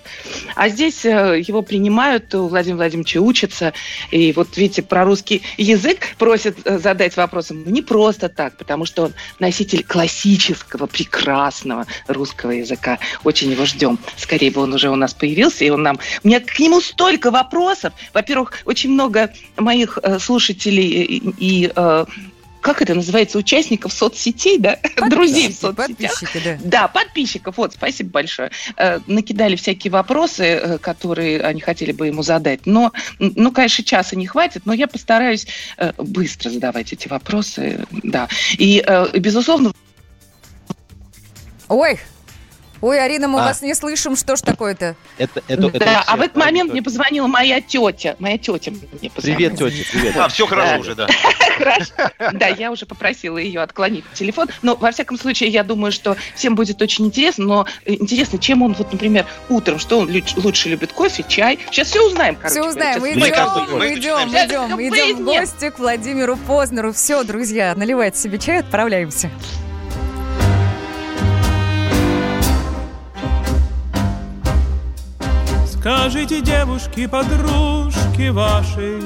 А 0.56 0.70
здесь 0.76 1.06
э, 1.06 1.42
его 1.46 1.62
принимают, 1.62 2.34
у 2.36 2.48
Владимира 2.48 2.78
Владимировича 2.78 3.20
учатся. 3.20 3.74
И 4.12 4.32
вот 4.34 4.56
видите, 4.58 4.84
про 4.84 5.04
русский 5.04 5.42
язык 5.58 6.16
просят 6.18 6.58
э, 6.66 6.78
задать 6.78 7.18
вопросом 7.18 7.64
не 7.66 7.82
просто 7.82 8.30
так, 8.30 8.58
потому 8.58 8.86
что 8.86 9.06
он 9.06 9.14
носитель 9.40 9.84
классического, 9.84 10.86
прекрасного 10.86 11.86
русского 12.08 12.52
языка. 12.52 13.00
Очень 13.24 13.52
его 13.52 13.66
ждем. 13.66 13.98
Скорее 14.18 14.52
бы 14.52 14.62
он 14.62 14.74
уже 14.74 14.90
у 14.90 14.96
нас 14.96 15.14
появился, 15.14 15.66
и 15.66 15.70
он 15.70 15.84
нам... 15.84 16.00
У 16.24 16.28
меня 16.28 16.40
к 16.40 16.60
нему 16.60 16.82
столько 16.82 17.32
вопросов. 17.32 17.94
Во-первых, 18.14 18.54
очень 18.66 18.92
много 18.92 19.32
моих 19.58 19.98
э, 20.04 20.20
слушателей 20.20 20.86
и, 20.86 21.34
и 21.38 21.72
как 22.66 22.82
это 22.82 22.96
называется, 22.96 23.38
участников 23.38 23.94
соцсетей, 23.94 24.58
да, 24.58 24.80
друзей 25.08 25.50
в 25.50 25.56
соцсетях. 25.56 26.24
Да. 26.44 26.58
Да, 26.64 26.88
подписчиков, 26.88 27.58
вот, 27.58 27.74
спасибо 27.74 28.10
большое. 28.10 28.50
Э, 28.76 29.00
накидали 29.06 29.56
всякие 29.56 29.92
вопросы, 29.92 30.44
э, 30.44 30.78
которые 30.80 31.42
они 31.42 31.62
хотели 31.62 31.92
бы 31.92 32.08
ему 32.08 32.24
задать, 32.24 32.66
но, 32.66 32.92
ну, 33.20 33.52
конечно, 33.52 33.84
часа 33.84 34.16
не 34.16 34.26
хватит, 34.26 34.64
но 34.66 34.74
я 34.74 34.88
постараюсь 34.88 35.46
э, 35.78 35.92
быстро 36.00 36.50
задавать 36.50 36.92
эти 36.92 37.08
вопросы, 37.08 37.86
да. 37.92 38.28
И, 38.58 38.84
безусловно... 39.14 39.72
Ой, 41.68 42.00
Ой, 42.82 43.04
Арина, 43.04 43.28
мы 43.28 43.42
а. 43.42 43.46
вас 43.46 43.62
не 43.62 43.74
слышим, 43.74 44.16
что 44.16 44.36
ж 44.36 44.42
такое-то? 44.42 44.96
Это, 45.18 45.42
это, 45.48 45.68
это 45.68 45.80
да, 45.80 46.04
а 46.06 46.18
в 46.18 46.22
этот 46.22 46.36
момент 46.36 46.72
мне 46.72 46.82
позвонила 46.82 47.28
моя 47.28 47.62
тетя. 47.62 48.16
Моя 48.20 48.38
тетя 48.38 48.72
мне 48.72 49.10
позвонила. 49.10 49.50
Привет, 49.50 49.58
тетя, 49.58 49.90
привет. 49.92 50.18
А, 50.18 50.28
все 50.28 50.46
хорошо 50.46 50.80
уже, 50.80 50.96
да. 50.96 51.08
Хорошо. 51.58 51.94
Да, 52.34 52.48
я 52.48 52.72
уже 52.72 52.86
попросила 52.86 53.38
ее 53.38 53.62
отклонить 53.62 54.04
телефон. 54.14 54.50
Но, 54.62 54.76
во 54.76 54.92
всяком 54.92 55.18
случае, 55.18 55.50
я 55.50 55.64
думаю, 55.64 55.92
что 55.92 56.18
всем 56.36 56.56
будет 56.56 56.82
очень 56.82 57.06
интересно. 57.06 57.46
Но 57.46 57.68
интересно, 57.86 58.40
чем 58.40 58.62
он, 58.62 58.74
вот, 58.74 58.92
например, 58.92 59.26
утром, 59.50 59.80
что 59.80 60.00
он 60.00 60.12
лучше 60.36 60.70
любит, 60.70 60.92
кофе, 60.92 61.24
чай? 61.28 61.60
Сейчас 61.72 61.90
все 61.90 62.06
узнаем, 62.06 62.36
короче. 62.36 62.60
Все 62.60 62.70
узнаем. 62.70 63.02
Мы 63.02 63.12
идем, 63.12 63.78
мы 63.78 63.94
идем, 63.94 64.30
идем, 64.30 64.82
идем 64.82 65.18
в 65.18 65.26
гости 65.26 65.70
к 65.70 65.80
Владимиру 65.80 66.38
Познеру. 66.38 66.92
Все, 66.92 67.24
друзья, 67.24 67.74
наливайте 67.76 68.20
себе 68.20 68.38
чай, 68.38 68.60
отправляемся. 68.60 69.30
Скажите, 75.86 76.42
девушки, 76.42 77.06
подружки 77.06 78.30
ваши, 78.30 79.00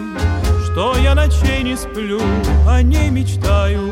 Что 0.63 0.95
я 0.95 1.13
ночей 1.13 1.61
не 1.61 1.75
сплю, 1.75 2.21
о 2.65 2.81
ней 2.81 3.09
мечтаю, 3.09 3.91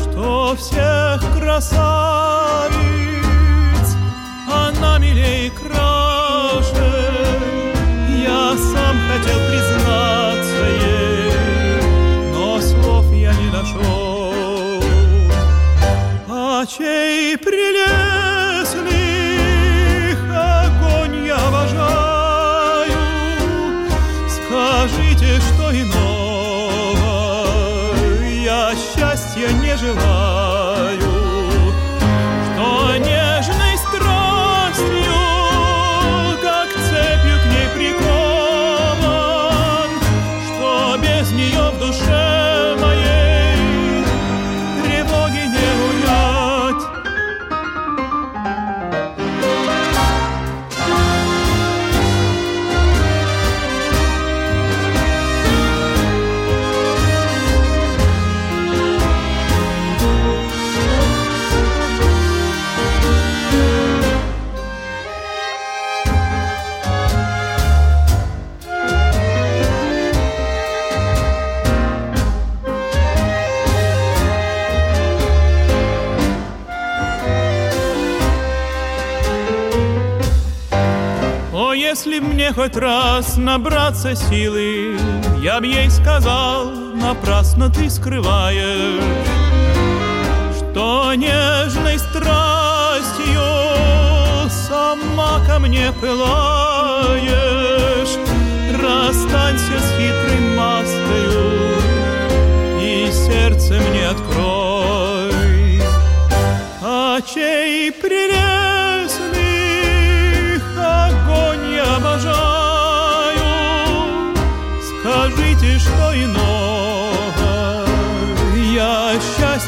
Что 0.00 0.56
всех 0.56 1.20
красавиц 1.38 2.74
она 4.50 4.98
милее 4.98 5.50
краше. 5.50 6.90
Я 8.24 8.54
сам 8.56 8.96
хотел 9.12 9.38
признаться 9.50 10.64
ей, 10.86 12.32
Но 12.32 12.58
слов 12.62 13.04
я 13.12 13.34
не 13.34 13.50
нашел. 13.50 14.82
А 16.30 16.64
чей 16.64 17.36
прелестный 17.36 18.13
Если 82.04 82.18
мне 82.18 82.52
хоть 82.52 82.76
раз 82.76 83.38
набраться 83.38 84.14
силы, 84.14 84.98
Я 85.40 85.58
б 85.58 85.66
ей 85.66 85.88
сказал, 85.88 86.66
напрасно 86.70 87.70
ты 87.70 87.88
скрываешь, 87.88 89.02
Что 90.54 91.14
нежной 91.14 91.98
страстью 91.98 93.40
сама 94.50 95.40
ко 95.46 95.58
мне 95.58 95.92
пылаешь. 95.98 97.24
Расстанься 98.82 99.78
с 99.78 99.90
хитрой 99.96 100.40
маской 100.58 101.24
И 102.82 103.10
сердце 103.12 103.80
мне 103.80 104.08
открой. 104.08 105.80
А 106.82 107.18
чей 107.22 107.90
прелестных 107.92 108.43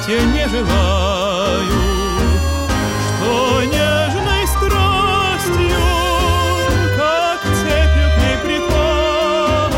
счастья 0.06 0.20
не 0.26 0.48
желаю, 0.48 1.72
Что 3.06 3.62
нежной 3.64 4.46
страстью, 4.46 5.80
как 6.96 7.40
цепью 7.42 8.08
к 8.10 8.42
прикован, 8.44 9.70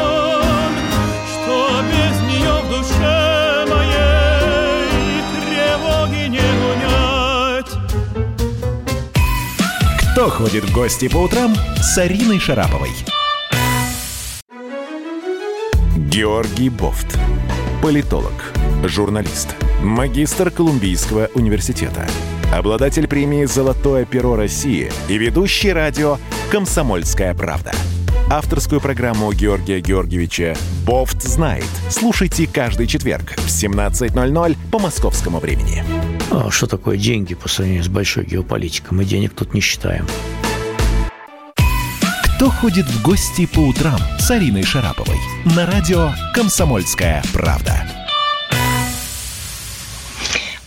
Что 1.33 1.83
без 1.83 2.17
нее 2.29 2.55
в 2.63 2.69
душе 2.69 3.67
моей 3.69 5.23
тревоги 5.47 6.23
не 6.29 6.49
унять. 6.71 7.73
Кто 10.13 10.29
ходит 10.31 10.65
в 10.65 10.73
гости 10.73 11.09
по 11.09 11.19
утрам 11.19 11.55
с 11.81 11.99
Ариной 11.99 12.39
Шараповой? 12.39 12.91
Георгий 15.97 16.69
Бофт. 16.69 17.19
Политолог, 17.81 18.53
журналист, 18.85 19.55
магистр 19.83 20.51
Колумбийского 20.51 21.31
университета, 21.35 22.07
обладатель 22.53 23.07
премии 23.07 23.45
«Золотое 23.45 24.05
перо 24.05 24.37
России» 24.37 24.91
и 25.09 25.19
ведущий 25.19 25.73
радио 25.73 26.19
«Комсомольская 26.51 27.35
правда». 27.35 27.73
Авторскую 28.31 28.81
программу 28.81 29.33
Георгия 29.33 29.81
Георгиевича 29.81 30.57
«Бофт 30.85 31.23
знает». 31.23 31.69
Слушайте 31.89 32.47
каждый 32.47 32.87
четверг 32.87 33.35
в 33.37 33.47
17.00 33.47 34.57
по 34.71 34.79
московскому 34.79 35.39
времени. 35.39 35.83
А 36.31 36.51
что 36.51 36.67
такое 36.67 36.99
деньги 36.99 37.35
по 37.35 37.49
сравнению 37.49 37.85
с 37.85 37.89
большой 37.89 38.27
геополитикой? 38.27 38.99
Мы 38.99 39.05
денег 39.05 39.33
тут 39.35 39.55
не 39.55 39.61
считаем. 39.61 40.07
Кто 42.37 42.51
ходит 42.51 42.87
в 42.87 43.03
гости 43.03 43.47
по 43.47 43.61
утрам 43.61 43.99
с 44.19 44.31
Ариной 44.31 44.63
Шараповой? 44.63 45.17
На 45.57 45.67
радио 45.67 46.13
«Комсомольская 46.35 47.23
правда». 47.33 48.08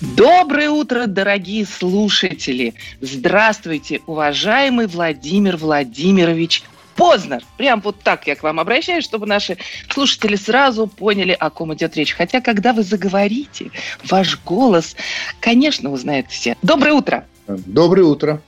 Доброе 0.02 0.72
утро, 0.72 1.06
дорогие 1.06 1.64
слушатели! 1.64 2.74
Здравствуйте, 3.02 4.02
уважаемый 4.08 4.88
Владимир 4.88 5.58
Владимирович 5.58 6.64
Познер. 6.96 7.44
Прям 7.56 7.82
вот 7.82 8.00
так 8.00 8.26
я 8.26 8.36
к 8.36 8.42
вам 8.42 8.60
обращаюсь, 8.60 9.04
чтобы 9.04 9.28
наши 9.28 9.60
слушатели 9.92 10.36
сразу 10.36 10.88
поняли, 10.88 11.34
о 11.34 11.52
ком 11.52 11.76
идет 11.76 11.96
речь. 11.98 12.14
Хотя, 12.14 12.42
когда 12.42 12.74
вы 12.74 12.82
заговорите, 12.82 13.70
ваш 14.04 14.40
голос, 14.44 14.96
конечно, 15.40 15.92
узнают 15.92 16.32
все. 16.32 16.58
Доброе 16.64 16.94
утро! 16.94 17.28
Доброе 17.48 18.06
утро. 18.06 18.42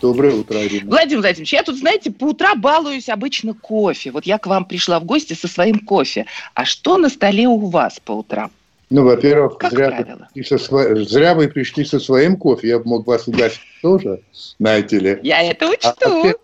Доброе 0.00 0.36
утро, 0.36 0.58
Арина. 0.58 0.88
Владимир 0.88 1.20
Владимирович, 1.20 1.52
я 1.52 1.62
тут, 1.64 1.76
знаете, 1.76 2.10
по 2.10 2.24
утра 2.24 2.54
балуюсь 2.54 3.10
обычно 3.10 3.52
кофе. 3.52 4.10
Вот 4.10 4.24
я 4.24 4.38
к 4.38 4.46
вам 4.46 4.64
пришла 4.64 5.00
в 5.00 5.04
гости 5.04 5.34
со 5.34 5.48
своим 5.48 5.80
кофе. 5.80 6.24
А 6.54 6.64
что 6.64 6.96
на 6.96 7.10
столе 7.10 7.46
у 7.46 7.58
вас 7.68 8.00
по 8.02 8.12
утрам? 8.12 8.50
Ну, 8.92 9.04
во-первых, 9.04 9.56
Как 9.56 9.70
зря, 9.72 9.88
правило. 9.88 10.18
вы 10.18 10.26
пришли 10.34 10.58
со 10.58 10.64
сво- 10.72 11.04
зря 11.04 11.34
вы 11.34 11.48
пришли 11.48 11.84
со 11.84 11.98
своим 11.98 12.36
кофе. 12.36 12.68
Я 12.68 12.78
бы 12.78 12.88
мог 12.88 13.06
вас 13.06 13.26
угостить 13.26 13.62
тоже, 13.80 14.20
знаете 14.58 14.98
ли. 14.98 15.18
Я 15.22 15.42
это 15.42 15.66
А 15.66 15.70
учту. 15.70 16.22
вообще, 16.22 16.34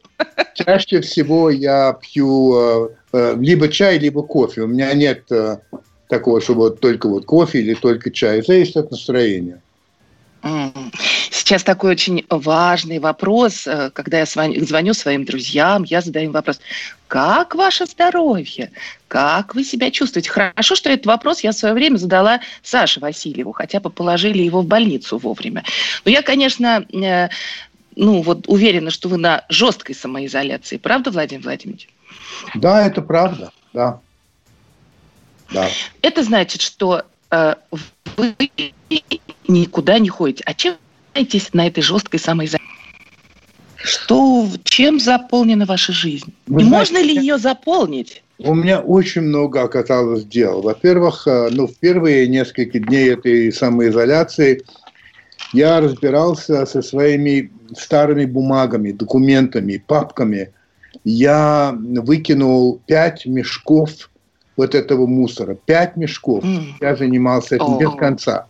чаще 0.54 1.00
всего 1.02 1.50
я 1.50 1.92
пью 2.00 2.56
э, 2.56 2.88
э, 3.12 3.36
либо 3.38 3.68
чай, 3.68 3.98
либо 3.98 4.22
кофе. 4.22 4.62
У 4.62 4.66
меня 4.66 4.94
нет 4.94 5.30
э, 5.30 5.58
такого, 6.08 6.40
что 6.40 6.54
вот 6.54 6.80
только 6.80 7.06
вот 7.08 7.26
кофе 7.26 7.58
или 7.60 7.74
только 7.74 8.10
чай. 8.10 8.42
Зависит 8.42 8.78
от 8.78 8.90
настроения. 8.90 9.60
Сейчас 11.30 11.64
такой 11.64 11.92
очень 11.92 12.24
важный 12.28 12.98
вопрос, 12.98 13.66
э, 13.66 13.90
когда 13.92 14.18
я 14.18 14.26
звоню, 14.26 14.64
звоню 14.64 14.94
своим 14.94 15.24
друзьям, 15.24 15.82
я 15.84 16.00
задаю 16.00 16.26
им 16.26 16.32
вопрос, 16.32 16.60
как 17.08 17.54
ваше 17.54 17.86
здоровье? 17.86 18.70
Как 19.08 19.54
вы 19.54 19.64
себя 19.64 19.90
чувствуете? 19.90 20.30
Хорошо, 20.30 20.76
что 20.76 20.90
этот 20.90 21.06
вопрос 21.06 21.40
я 21.40 21.50
в 21.50 21.54
свое 21.54 21.74
время 21.74 21.96
задала 21.96 22.40
Саше 22.62 23.00
Васильеву, 23.00 23.52
хотя 23.52 23.80
бы 23.80 23.90
положили 23.90 24.42
его 24.42 24.60
в 24.60 24.66
больницу 24.66 25.18
вовремя. 25.18 25.64
Но 26.04 26.10
я, 26.10 26.22
конечно, 26.22 26.84
э, 26.92 27.28
ну 27.96 28.22
вот 28.22 28.46
уверена, 28.46 28.90
что 28.90 29.08
вы 29.08 29.16
на 29.16 29.44
жесткой 29.48 29.94
самоизоляции. 29.94 30.76
Правда, 30.76 31.10
Владимир 31.10 31.42
Владимирович? 31.42 31.88
Да, 32.54 32.86
это 32.86 33.02
правда. 33.02 33.50
Да. 33.72 34.00
Да. 35.50 35.68
Это 36.02 36.22
значит, 36.22 36.60
что 36.60 37.04
э, 37.30 37.54
вы 38.16 38.34
никуда 39.46 39.98
не 39.98 40.08
ходите. 40.08 40.42
А 40.46 40.54
чем 40.54 40.74
занимаетесь 41.14 41.52
на 41.52 41.66
этой 41.66 41.82
жесткой 41.82 42.20
самоизоляции? 42.20 42.64
Что, 43.76 44.48
чем 44.64 44.98
заполнена 44.98 45.64
ваша 45.64 45.92
жизнь? 45.92 46.34
Вы 46.46 46.62
И 46.62 46.64
знаете, 46.64 46.92
можно 46.92 47.06
ли 47.06 47.14
я- 47.14 47.20
ее 47.20 47.38
заполнить? 47.38 48.22
У 48.38 48.54
меня 48.54 48.80
очень 48.80 49.22
много 49.22 49.62
оказалось 49.62 50.24
дел. 50.24 50.62
Во-первых, 50.62 51.26
э, 51.26 51.48
ну, 51.50 51.66
в 51.66 51.74
первые 51.76 52.28
несколько 52.28 52.78
дней 52.78 53.10
этой 53.14 53.52
самоизоляции 53.52 54.62
я 55.52 55.80
разбирался 55.80 56.66
со 56.66 56.82
своими 56.82 57.50
старыми 57.76 58.26
бумагами, 58.26 58.92
документами, 58.92 59.82
папками. 59.84 60.52
Я 61.04 61.76
выкинул 61.78 62.80
пять 62.86 63.26
мешков 63.26 64.10
вот 64.58 64.74
этого 64.74 65.06
мусора. 65.06 65.54
Пять 65.54 65.96
мешков. 65.96 66.44
М. 66.44 66.76
Я 66.80 66.96
занимался 66.96 67.54
этим 67.54 67.76
О. 67.76 67.78
без 67.78 67.94
конца. 67.94 68.46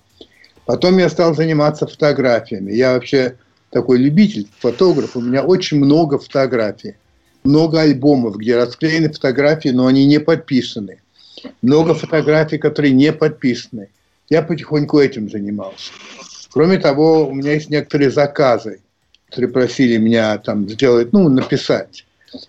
Потом 0.65 0.99
я 0.99 1.09
стал 1.11 1.35
заниматься 1.35 1.87
фотографиями. 1.87 2.73
Я 2.73 2.95
вообще 2.95 3.37
такой 3.71 3.99
любитель, 3.99 4.49
фотограф. 4.59 5.17
У 5.17 5.21
меня 5.21 5.45
очень 5.45 5.79
много 5.79 6.19
фотографий. 6.19 6.97
Много 7.45 7.83
альбомов, 7.83 8.38
где 8.38 8.57
расклеены 8.57 9.12
фотографии, 9.12 9.69
но 9.69 9.87
они 9.87 10.07
не 10.07 10.19
подписаны. 10.19 11.00
Много 11.62 11.95
фотографий, 11.95 12.59
которые 12.59 12.93
не 12.93 13.12
подписаны. 13.12 13.88
Я 14.31 14.43
потихоньку 14.43 14.99
этим 14.99 15.31
занимался. 15.31 15.93
Кроме 16.50 16.79
того, 16.79 17.29
у 17.29 17.35
меня 17.35 17.53
есть 17.53 17.69
некоторые 17.69 18.11
заказы, 18.11 18.81
которые 19.29 19.50
просили 19.50 19.99
меня 19.99 20.38
там 20.38 20.69
сделать, 20.69 21.12
ну, 21.12 21.29
написать. 21.29 22.07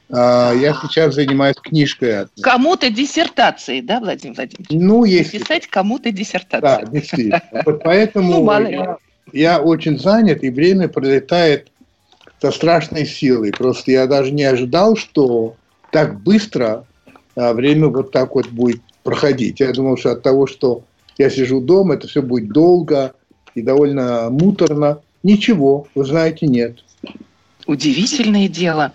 А, 0.10 0.54
Я 0.54 0.74
сейчас 0.74 1.16
занимаюсь 1.16 1.56
книжкой. 1.62 2.28
Кому-то 2.42 2.90
диссертации, 2.90 3.82
да, 3.82 4.00
Владимир 4.00 4.36
Владимирович? 4.36 4.68
Ну, 4.72 5.06
есть 5.06 5.32
Писать 5.32 5.68
кому-то 5.68 6.06
да, 6.06 6.12
диссертацию. 6.12 6.88
действительно. 6.92 7.42
Вот 7.66 7.84
поэтому 7.84 8.44
Ну, 8.44 8.70
я, 8.70 8.98
я 9.34 9.60
очень 9.60 10.00
занят, 10.00 10.44
и 10.44 10.50
время 10.50 10.88
пролетает 10.88 11.72
со 12.42 12.52
страшной 12.52 13.06
силой. 13.06 13.52
Просто 13.52 13.92
я 13.92 14.08
даже 14.08 14.32
не 14.32 14.44
ожидал, 14.44 14.96
что 14.96 15.56
так 15.92 16.20
быстро 16.22 16.86
а, 17.36 17.54
время 17.54 17.88
вот 17.88 18.12
так 18.12 18.36
вот 18.36 18.48
будет 18.48 18.82
проходить. 19.04 19.60
Я 19.60 19.72
думал, 19.72 19.98
что 19.98 20.12
от 20.12 20.22
того, 20.24 20.48
что 20.48 20.84
я 21.18 21.30
сижу 21.30 21.62
дома, 21.62 21.96
это 21.96 22.08
все 22.08 22.22
будет 22.22 22.50
долго 22.50 23.14
и 23.56 23.62
довольно 23.62 24.30
муторно. 24.30 25.00
Ничего, 25.24 25.88
вы 25.96 26.06
знаете, 26.06 26.48
нет. 26.48 26.78
Удивительное 27.70 28.48
дело. 28.48 28.92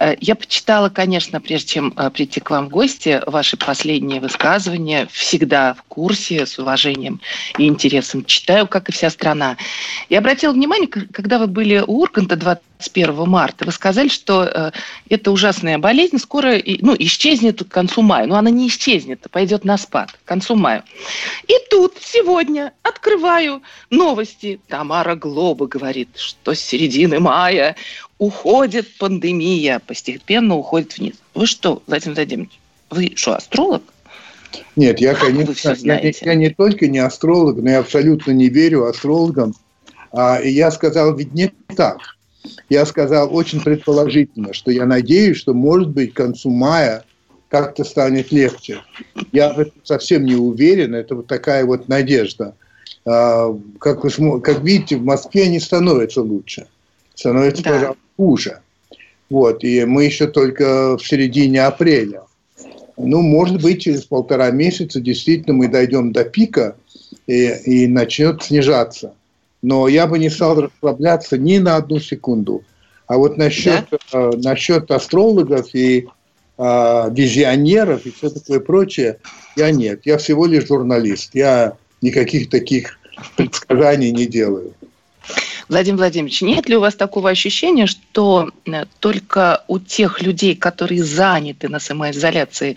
Э, 0.00 0.16
Я 0.20 0.34
почитала, 0.34 0.88
конечно, 0.88 1.40
прежде 1.40 1.74
чем 1.74 1.94
э, 1.96 2.10
прийти 2.10 2.40
к 2.40 2.50
вам 2.50 2.66
в 2.66 2.70
гости, 2.70 3.22
ваши 3.24 3.56
последние 3.56 4.20
высказывания. 4.20 5.06
Всегда 5.12 5.74
в 5.74 5.84
курсе, 5.84 6.44
с 6.44 6.58
уважением 6.58 7.20
и 7.56 7.68
интересом 7.68 8.24
читаю, 8.24 8.66
как 8.66 8.88
и 8.88 8.92
вся 8.92 9.10
страна. 9.10 9.56
И 10.08 10.16
обратила 10.16 10.52
внимание, 10.52 10.88
когда 10.88 11.38
вы 11.38 11.46
были 11.46 11.84
у 11.86 12.00
Урганта 12.00 12.34
21 12.34 13.28
марта, 13.28 13.64
вы 13.64 13.70
сказали, 13.70 14.08
что 14.08 14.42
э, 14.42 14.72
эта 15.08 15.30
ужасная 15.30 15.78
болезнь 15.78 16.18
скоро 16.18 16.54
ну, 16.80 16.96
исчезнет 16.98 17.62
к 17.62 17.68
концу 17.68 18.02
мая. 18.02 18.26
Но 18.26 18.34
она 18.34 18.50
не 18.50 18.66
исчезнет, 18.66 19.20
а 19.24 19.28
пойдет 19.28 19.64
на 19.64 19.78
спад 19.78 20.10
к 20.10 20.24
концу 20.26 20.56
мая. 20.56 20.82
И 21.46 21.54
тут 21.70 21.94
сегодня 22.00 22.72
открываю 22.82 23.62
новости. 23.88 24.58
Тамара 24.66 25.14
Глоба 25.14 25.68
говорит, 25.68 26.08
что 26.16 26.54
с 26.54 26.58
середины 26.58 27.20
мая 27.20 27.76
уходит 28.18 28.86
пандемия, 28.98 29.80
постепенно 29.80 30.56
уходит 30.56 30.98
вниз. 30.98 31.14
Вы 31.34 31.46
что, 31.46 31.82
Владимир 31.86 32.16
Владимирович, 32.16 32.58
вы 32.90 33.12
что, 33.16 33.34
астролог? 33.36 33.82
Нет, 34.76 35.00
я, 35.00 35.14
конечно, 35.14 35.74
я, 35.80 36.00
я 36.00 36.34
не 36.34 36.50
только 36.50 36.88
не 36.88 36.98
астролог, 36.98 37.58
но 37.58 37.70
я 37.70 37.78
абсолютно 37.80 38.32
не 38.32 38.48
верю 38.48 38.86
астрологам. 38.86 39.54
А, 40.12 40.40
и 40.40 40.50
я 40.50 40.70
сказал, 40.70 41.14
ведь 41.14 41.34
не 41.34 41.52
так. 41.76 41.98
я 42.68 42.84
сказал 42.86 43.34
очень 43.34 43.60
предположительно, 43.60 44.52
что 44.52 44.70
я 44.70 44.86
надеюсь, 44.86 45.36
что, 45.36 45.54
может 45.54 45.90
быть, 45.90 46.12
к 46.12 46.16
концу 46.16 46.50
мая 46.50 47.04
как-то 47.48 47.84
станет 47.84 48.32
легче. 48.32 48.80
Я 49.32 49.56
совсем 49.82 50.24
не 50.24 50.34
уверен, 50.34 50.94
это 50.94 51.16
вот 51.16 51.26
такая 51.26 51.64
вот 51.64 51.88
надежда. 51.88 52.54
А, 53.04 53.56
как, 53.78 54.04
вы, 54.04 54.40
как 54.40 54.62
видите, 54.62 54.96
в 54.96 55.04
Москве 55.04 55.48
не 55.48 55.60
становится 55.60 56.22
лучше, 56.22 56.66
становится, 57.20 57.62
да. 57.62 57.70
пожалуй, 57.70 57.96
хуже. 58.16 58.60
Вот, 59.28 59.62
и 59.62 59.84
мы 59.84 60.04
еще 60.04 60.26
только 60.26 60.96
в 60.96 61.06
середине 61.06 61.64
апреля. 61.64 62.22
Ну, 62.96 63.22
может 63.22 63.62
быть, 63.62 63.82
через 63.82 64.04
полтора 64.04 64.50
месяца 64.50 65.00
действительно 65.00 65.54
мы 65.54 65.68
дойдем 65.68 66.12
до 66.12 66.24
пика 66.24 66.76
и, 67.26 67.46
и 67.64 67.86
начнет 67.86 68.42
снижаться. 68.42 69.14
Но 69.62 69.88
я 69.88 70.06
бы 70.06 70.18
не 70.18 70.30
стал 70.30 70.60
расслабляться 70.60 71.38
ни 71.38 71.58
на 71.58 71.76
одну 71.76 72.00
секунду. 72.00 72.62
А 73.06 73.16
вот 73.16 73.36
насчет, 73.36 73.86
да? 73.90 73.98
э, 74.12 74.30
насчет 74.36 74.90
астрологов 74.90 75.74
и 75.74 76.08
э, 76.58 77.08
визионеров 77.12 78.06
и 78.06 78.10
все 78.10 78.30
такое 78.30 78.60
прочее, 78.60 79.18
я 79.56 79.70
нет. 79.70 80.00
Я 80.04 80.18
всего 80.18 80.46
лишь 80.46 80.66
журналист. 80.66 81.34
Я 81.34 81.74
никаких 82.02 82.50
таких 82.50 82.98
предсказаний 83.36 84.10
не 84.10 84.26
делаю. 84.26 84.74
Владимир 85.70 85.98
Владимирович, 85.98 86.42
нет 86.42 86.68
ли 86.68 86.76
у 86.76 86.80
вас 86.80 86.96
такого 86.96 87.30
ощущения, 87.30 87.86
что 87.86 88.50
э, 88.66 88.86
только 88.98 89.62
у 89.68 89.78
тех 89.78 90.20
людей, 90.20 90.56
которые 90.56 91.04
заняты 91.04 91.68
на 91.68 91.78
самоизоляции 91.78 92.76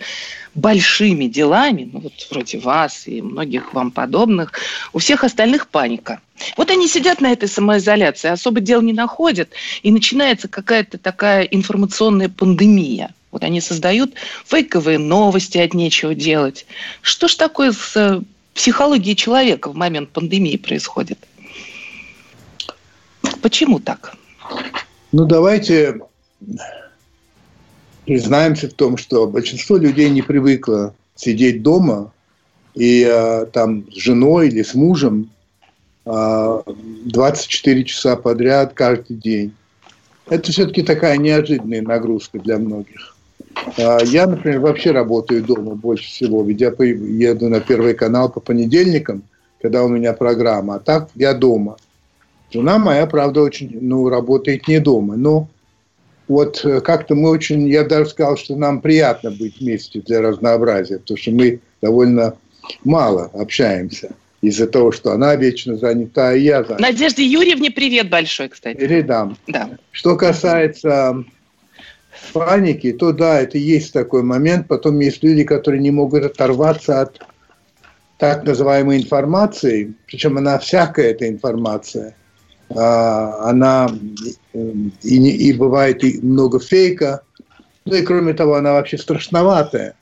большими 0.54 1.24
делами, 1.24 1.90
ну 1.92 1.98
вот 1.98 2.12
вроде 2.30 2.58
вас 2.60 3.08
и 3.08 3.20
многих 3.20 3.74
вам 3.74 3.90
подобных, 3.90 4.52
у 4.92 5.00
всех 5.00 5.24
остальных 5.24 5.66
паника? 5.66 6.20
Вот 6.56 6.70
они 6.70 6.86
сидят 6.86 7.20
на 7.20 7.32
этой 7.32 7.48
самоизоляции, 7.48 8.28
особо 8.28 8.60
дел 8.60 8.80
не 8.80 8.92
находят, 8.92 9.50
и 9.82 9.90
начинается 9.90 10.46
какая-то 10.46 10.96
такая 10.96 11.42
информационная 11.42 12.28
пандемия. 12.28 13.12
Вот 13.32 13.42
они 13.42 13.60
создают 13.60 14.12
фейковые 14.46 14.98
новости 14.98 15.58
от 15.58 15.74
нечего 15.74 16.14
делать. 16.14 16.64
Что 17.02 17.26
ж 17.26 17.34
такое 17.34 17.72
с 17.72 17.96
э, 17.96 18.20
психологией 18.54 19.16
человека 19.16 19.70
в 19.70 19.74
момент 19.74 20.10
пандемии 20.10 20.56
происходит? 20.56 21.18
Почему 23.44 23.78
так? 23.78 24.14
Ну, 25.12 25.26
давайте 25.26 26.00
признаемся 28.06 28.70
в 28.70 28.72
том, 28.72 28.96
что 28.96 29.26
большинство 29.26 29.76
людей 29.76 30.08
не 30.08 30.22
привыкло 30.22 30.94
сидеть 31.14 31.62
дома 31.62 32.10
и 32.74 33.04
а, 33.04 33.44
там 33.44 33.84
с 33.92 33.96
женой 33.96 34.48
или 34.48 34.62
с 34.62 34.74
мужем 34.74 35.28
а, 36.06 36.62
24 37.04 37.84
часа 37.84 38.16
подряд 38.16 38.72
каждый 38.72 39.16
день. 39.18 39.52
Это 40.30 40.50
все-таки 40.50 40.82
такая 40.82 41.18
неожиданная 41.18 41.82
нагрузка 41.82 42.38
для 42.38 42.56
многих. 42.56 43.14
А, 43.76 43.98
я, 44.04 44.26
например, 44.26 44.60
вообще 44.60 44.92
работаю 44.92 45.44
дома 45.44 45.74
больше 45.74 46.06
всего, 46.06 46.42
ведь 46.42 46.62
я 46.62 46.68
еду 46.78 47.50
на 47.50 47.60
Первый 47.60 47.92
канал 47.92 48.30
по 48.30 48.40
понедельникам, 48.40 49.22
когда 49.60 49.84
у 49.84 49.88
меня 49.88 50.14
программа, 50.14 50.76
а 50.76 50.78
так 50.78 51.10
я 51.14 51.34
дома. 51.34 51.76
Жена 52.54 52.78
моя, 52.78 53.06
правда, 53.06 53.40
очень, 53.42 53.78
ну, 53.80 54.08
работает 54.08 54.68
не 54.68 54.78
дома, 54.78 55.16
но 55.16 55.48
вот 56.28 56.64
э, 56.64 56.80
как-то 56.80 57.16
мы 57.16 57.30
очень, 57.30 57.68
я 57.68 57.82
даже 57.82 58.10
сказал, 58.10 58.36
что 58.36 58.54
нам 58.54 58.80
приятно 58.80 59.32
быть 59.32 59.58
вместе 59.58 60.00
для 60.00 60.22
разнообразия, 60.22 61.00
потому 61.00 61.18
что 61.18 61.32
мы 61.32 61.58
довольно 61.82 62.36
мало 62.84 63.28
общаемся 63.34 64.14
из-за 64.40 64.68
того, 64.68 64.92
что 64.92 65.10
она 65.10 65.34
вечно 65.34 65.76
занята, 65.76 66.32
и 66.32 66.42
я 66.42 66.62
занят. 66.62 66.78
Надежде 66.78 67.26
Юрьевне 67.26 67.72
привет 67.72 68.08
большой, 68.08 68.48
кстати. 68.50 68.78
Передам. 68.78 69.36
Да. 69.48 69.70
Что 69.90 70.14
касается 70.16 71.24
паники, 72.32 72.92
то 72.92 73.10
да, 73.10 73.40
это 73.40 73.58
есть 73.58 73.92
такой 73.92 74.22
момент. 74.22 74.68
Потом 74.68 75.00
есть 75.00 75.24
люди, 75.24 75.42
которые 75.42 75.80
не 75.80 75.90
могут 75.90 76.24
оторваться 76.24 77.00
от 77.00 77.20
так 78.16 78.44
называемой 78.44 78.98
информации, 78.98 79.94
причем 80.06 80.38
она 80.38 80.60
всякая 80.60 81.10
эта 81.10 81.28
информация– 81.28 82.14
а, 82.23 82.23
она 82.68 83.88
и, 84.54 85.48
и 85.48 85.52
бывает 85.52 86.02
и 86.02 86.20
много 86.20 86.58
фейка, 86.58 87.22
ну 87.84 87.94
и 87.94 88.02
кроме 88.02 88.32
того, 88.32 88.54
она 88.54 88.72
вообще 88.72 88.96
страшноватая, 88.96 89.94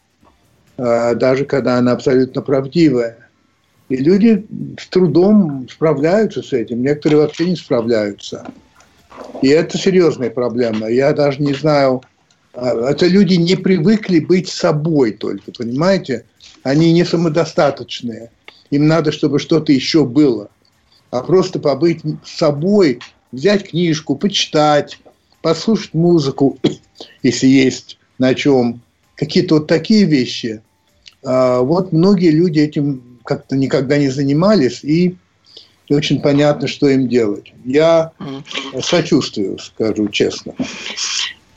а, 0.79 1.15
даже 1.15 1.45
когда 1.45 1.79
она 1.79 1.93
абсолютно 1.93 2.43
правдивая. 2.43 3.19
И 3.89 3.97
люди 3.97 4.47
с 4.79 4.87
трудом 4.89 5.69
справляются 5.71 6.43
с 6.43 6.53
этим, 6.53 6.83
некоторые 6.83 7.23
вообще 7.23 7.47
не 7.47 7.57
справляются. 7.57 8.47
И 9.43 9.49
это 9.49 9.77
серьезная 9.77 10.31
проблема. 10.31 10.89
Я 10.89 11.13
даже 11.13 11.43
не 11.43 11.55
знаю, 11.55 12.03
а, 12.55 12.91
это 12.91 13.07
люди 13.07 13.35
не 13.35 13.57
привыкли 13.57 14.21
быть 14.21 14.49
собой 14.49 15.13
только, 15.13 15.51
понимаете? 15.51 16.25
Они 16.63 16.93
не 16.93 17.05
самодостаточные. 17.05 18.31
Им 18.71 18.87
надо, 18.87 19.11
чтобы 19.11 19.41
что-то 19.41 19.73
еще 19.73 20.05
было– 20.05 20.49
а 21.13 21.23
просто 21.23 21.61
побыть 21.61 22.01
собой, 22.25 22.99
взять 23.31 23.69
книжку, 23.69 24.17
почитать, 24.17 24.99
послушать 25.43 25.95
музыку, 25.95 26.59
если 27.23 27.47
есть 27.47 27.99
на 28.19 28.35
чем, 28.35 28.81
какие-то 29.15 29.57
вот 29.57 29.67
такие 29.67 30.05
вещи. 30.05 30.63
А 31.23 31.61
вот 31.61 31.93
многие 31.93 32.31
люди 32.31 32.59
этим 32.61 33.21
как-то 33.25 33.57
никогда 33.57 33.99
не 33.99 34.09
занимались, 34.09 34.83
и 34.83 35.17
очень 35.91 36.23
понятно, 36.23 36.67
что 36.67 36.89
им 36.89 37.09
делать. 37.09 37.53
Я 37.65 38.13
сочувствую, 38.81 39.59
скажу 39.59 40.09
честно. 40.09 40.55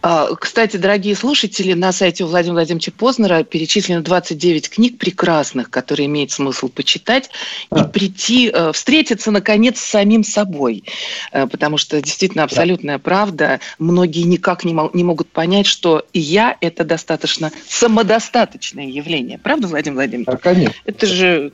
А, 0.07 0.35
кстати, 0.35 0.77
дорогие 0.77 1.15
слушатели, 1.15 1.73
на 1.73 1.91
сайте 1.91 2.25
у 2.25 2.27
Владимира 2.27 2.57
Владимировича 2.57 2.91
Познера 2.95 3.43
перечислено 3.43 4.03
29 4.03 4.69
книг 4.69 4.99
прекрасных, 4.99 5.71
которые 5.71 6.05
имеет 6.05 6.29
смысл 6.29 6.69
почитать 6.69 7.31
и 7.75 7.79
а. 7.79 7.85
прийти, 7.85 8.51
э, 8.53 8.71
встретиться, 8.71 9.31
наконец, 9.31 9.79
с 9.79 9.83
самим 9.83 10.23
собой. 10.23 10.83
Э, 11.31 11.47
потому 11.47 11.77
что 11.77 11.99
действительно 12.03 12.43
абсолютная 12.43 12.97
да. 12.97 13.03
правда. 13.03 13.59
Многие 13.79 14.21
никак 14.21 14.63
не, 14.63 14.77
не 14.93 15.03
могут 15.03 15.27
понять, 15.31 15.65
что 15.65 16.05
я– 16.13 16.55
это 16.61 16.83
достаточно 16.83 17.51
самодостаточное 17.67 18.85
явление. 18.85 19.39
Правда, 19.39 19.65
Владимир 19.65 19.95
Владимирович? 19.95 20.27
Да, 20.27 20.37
конечно. 20.37 20.75
Это 20.85 21.07
же... 21.07 21.51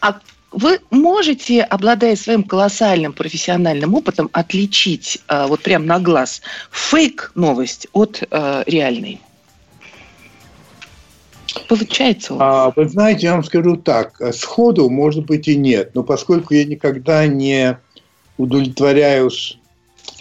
А 0.00 0.18
вы 0.52 0.80
можете, 0.90 1.62
обладая 1.62 2.16
своим 2.16 2.42
колоссальным 2.42 3.12
профессиональным 3.12 3.94
опытом, 3.94 4.30
отличить 4.32 5.18
э, 5.28 5.46
вот 5.46 5.62
прям 5.62 5.86
на 5.86 5.98
глаз 5.98 6.42
фейк 6.70 7.32
новость 7.34 7.88
от 7.92 8.22
э, 8.30 8.62
реальной? 8.66 9.20
Получается 11.68 12.34
у 12.34 12.36
вас? 12.36 12.46
А, 12.46 12.72
вы 12.76 12.88
знаете, 12.88 13.26
я 13.26 13.32
вам 13.32 13.44
скажу 13.44 13.76
так. 13.76 14.20
Сходу, 14.32 14.88
может 14.88 15.26
быть, 15.26 15.48
и 15.48 15.56
нет. 15.56 15.94
Но 15.94 16.02
поскольку 16.02 16.54
я 16.54 16.64
никогда 16.64 17.26
не 17.26 17.78
удовлетворяюсь 18.36 19.58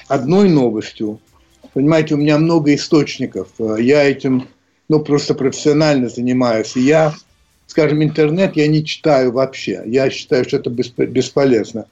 одной 0.07 0.49
новостью, 0.49 1.19
понимаете, 1.73 2.15
у 2.15 2.17
меня 2.17 2.37
много 2.37 2.73
источников. 2.73 3.49
Я 3.59 4.03
этим 4.03 4.47
ну, 4.87 4.99
просто 4.99 5.33
профессионально 5.33 6.09
занимаюсь. 6.09 6.75
И 6.75 6.81
я 6.81 7.13
скажем, 7.67 8.03
интернет 8.03 8.55
я 8.55 8.67
не 8.67 8.83
читаю 8.85 9.31
вообще. 9.31 9.81
Я 9.85 10.09
считаю, 10.09 10.45
что 10.45 10.57
это 10.57 10.69
бесполезно. 10.69 11.85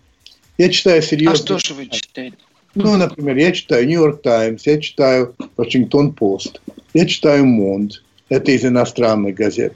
Я 0.58 0.70
читаю 0.70 1.02
серьезно. 1.02 1.34
А 1.34 1.36
что 1.36 1.60
же 1.60 1.74
вы 1.74 1.88
читаете? 1.88 2.38
Ну, 2.76 2.98
например, 2.98 3.38
я 3.38 3.52
читаю 3.52 3.88
Нью-Йорк 3.88 4.24
Таймс, 4.24 4.66
я 4.66 4.80
читаю 4.82 5.36
Вашингтон 5.58 6.12
Пост, 6.12 6.60
я 6.96 7.06
читаю 7.06 7.46
Монд, 7.46 8.04
это 8.30 8.52
из 8.52 8.66
иностранных 8.66 9.36
газет. 9.36 9.74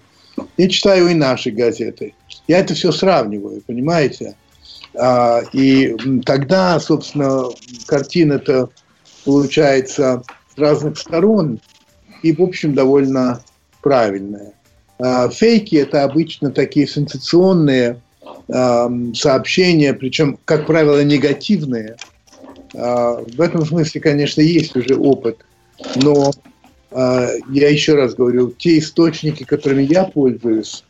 Я 0.57 0.69
читаю 0.69 1.07
и 1.09 1.13
наши 1.13 1.51
газеты. 1.51 2.13
Я 2.47 2.59
это 2.59 2.73
все 2.73 2.91
сравниваю, 2.91 3.61
понимаете? 3.65 4.35
А, 4.95 5.41
и 5.53 5.95
тогда, 6.25 6.79
собственно, 6.79 7.45
картина-то 7.85 8.69
получается 9.25 10.23
с 10.55 10.57
разных 10.57 10.97
сторон 10.97 11.59
и, 12.23 12.31
в 12.31 12.41
общем, 12.41 12.73
довольно 12.73 13.41
правильная. 13.81 14.53
А, 14.99 15.29
фейки– 15.29 15.75
это 15.77 16.03
обычно 16.03 16.51
такие 16.51 16.87
сенсационные 16.87 18.01
сообщения, 19.13 19.93
причем, 19.93 20.39
как 20.45 20.67
правило, 20.67 21.03
негативные. 21.03 21.97
А, 22.75 23.21
в 23.21 23.41
этом 23.41 23.65
смысле, 23.65 23.99
конечно, 23.99 24.41
есть 24.41 24.75
уже 24.75 24.95
опыт, 24.95 25.37
но 25.95 26.31
а, 26.91 27.27
я 27.49 27.69
еще 27.69 27.95
раз 27.95 28.15
говорю, 28.15 28.51
те 28.51 28.79
источники, 28.79 29.43
которыми 29.43 29.83
я 29.83 30.05
пользуюсь, 30.05 30.83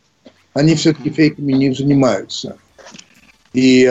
они 0.54 0.74
все-таки 0.76 1.10
фейками 1.10 1.52
не 1.52 1.72
занимаются. 1.74 2.56
И 3.54 3.84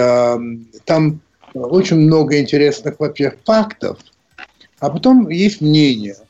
там 0.86 1.20
очень 1.54 1.98
много 1.98 2.40
интересных, 2.40 3.00
во-первых, 3.00 3.40
фактов, 3.44 3.98
а 4.80 4.90
потом 4.90 5.30
есть 5.30 5.62
мнение– 5.62 6.16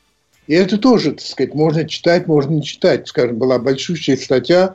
и 0.48 0.54
это 0.54 0.78
тоже, 0.78 1.12
так 1.12 1.20
сказать, 1.20 1.54
можно 1.54 1.86
читать, 1.86 2.26
можно 2.26 2.54
не 2.54 2.62
читать. 2.62 3.06
Скажем, 3.06 3.36
была 3.36 3.58
большущая 3.58 4.16
статья 4.16 4.74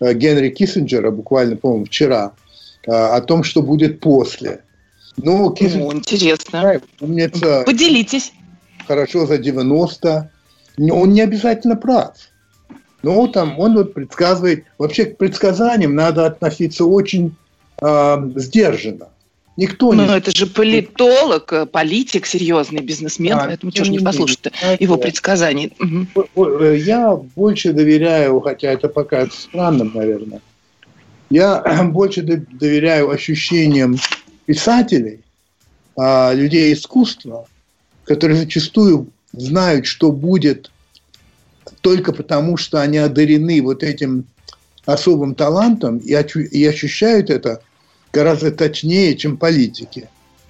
э, 0.00 0.12
Генри 0.12 0.50
Киссинджера, 0.50 1.12
буквально, 1.12 1.56
по-моему, 1.56 1.84
вчера, 1.84 2.32
э, 2.86 2.90
о 2.90 3.20
том, 3.20 3.44
что 3.44 3.62
будет 3.62 4.00
после. 4.00 4.64
Ну, 5.16 5.52
Киссинджер, 5.52 5.80
Ну, 5.80 5.94
интересно. 5.94 6.80
умница, 7.00 7.62
Поделитесь. 7.64 8.32
хорошо 8.88 9.26
за 9.26 9.38
90. 9.38 10.30
Но 10.78 11.00
он 11.00 11.12
не 11.12 11.20
обязательно 11.20 11.76
прав. 11.76 12.16
Но 13.04 13.28
там 13.28 13.58
он 13.60 13.76
вот 13.76 13.94
предсказывает... 13.94 14.64
Вообще 14.78 15.04
к 15.04 15.18
предсказаниям 15.18 15.94
надо 15.94 16.26
относиться 16.26 16.84
очень 16.84 17.36
а, 17.80 18.20
сдержанно. 18.34 19.10
Никто 19.56 19.94
не... 19.94 20.04
Ну, 20.04 20.12
это 20.12 20.36
же 20.36 20.46
политолог, 20.46 21.52
э, 21.52 21.66
политик 21.66 22.26
серьезный, 22.26 22.80
бизнесмен, 22.80 23.34
А, 23.38 23.46
поэтому 23.46 23.70
чего 23.70 23.84
ж 23.84 23.88
не 23.90 23.98
не 23.98 24.04
послушать 24.04 24.40
его 24.80 24.96
предсказаний. 24.96 25.72
Э, 26.36 26.76
Я 26.76 27.14
больше 27.14 27.72
доверяю, 27.72 28.40
хотя 28.40 28.72
это 28.72 28.88
пока 28.88 29.26
странным, 29.30 29.92
наверное, 29.94 30.40
я 31.30 31.62
больше 31.92 32.22
до- 32.22 32.44
доверяю 32.50 33.10
ощущениям 33.10 33.96
писателей, 34.46 35.20
а, 35.96 36.32
людей 36.34 36.72
искусства, 36.72 37.46
которые 38.04 38.36
зачастую 38.36 39.08
знают, 39.32 39.86
что 39.86 40.10
будет 40.10 40.70
только 41.80 42.12
потому, 42.12 42.56
что 42.56 42.80
они 42.80 42.98
одарены 42.98 43.62
вот 43.62 43.82
этим 43.82 44.24
особым 44.84 45.34
талантом 45.34 45.98
и 45.98 46.12
ощущают 46.66 47.30
это 47.30 47.62
гораздо 48.14 48.50
точнее, 48.52 49.16
чем 49.16 49.36
политики. 49.36 50.08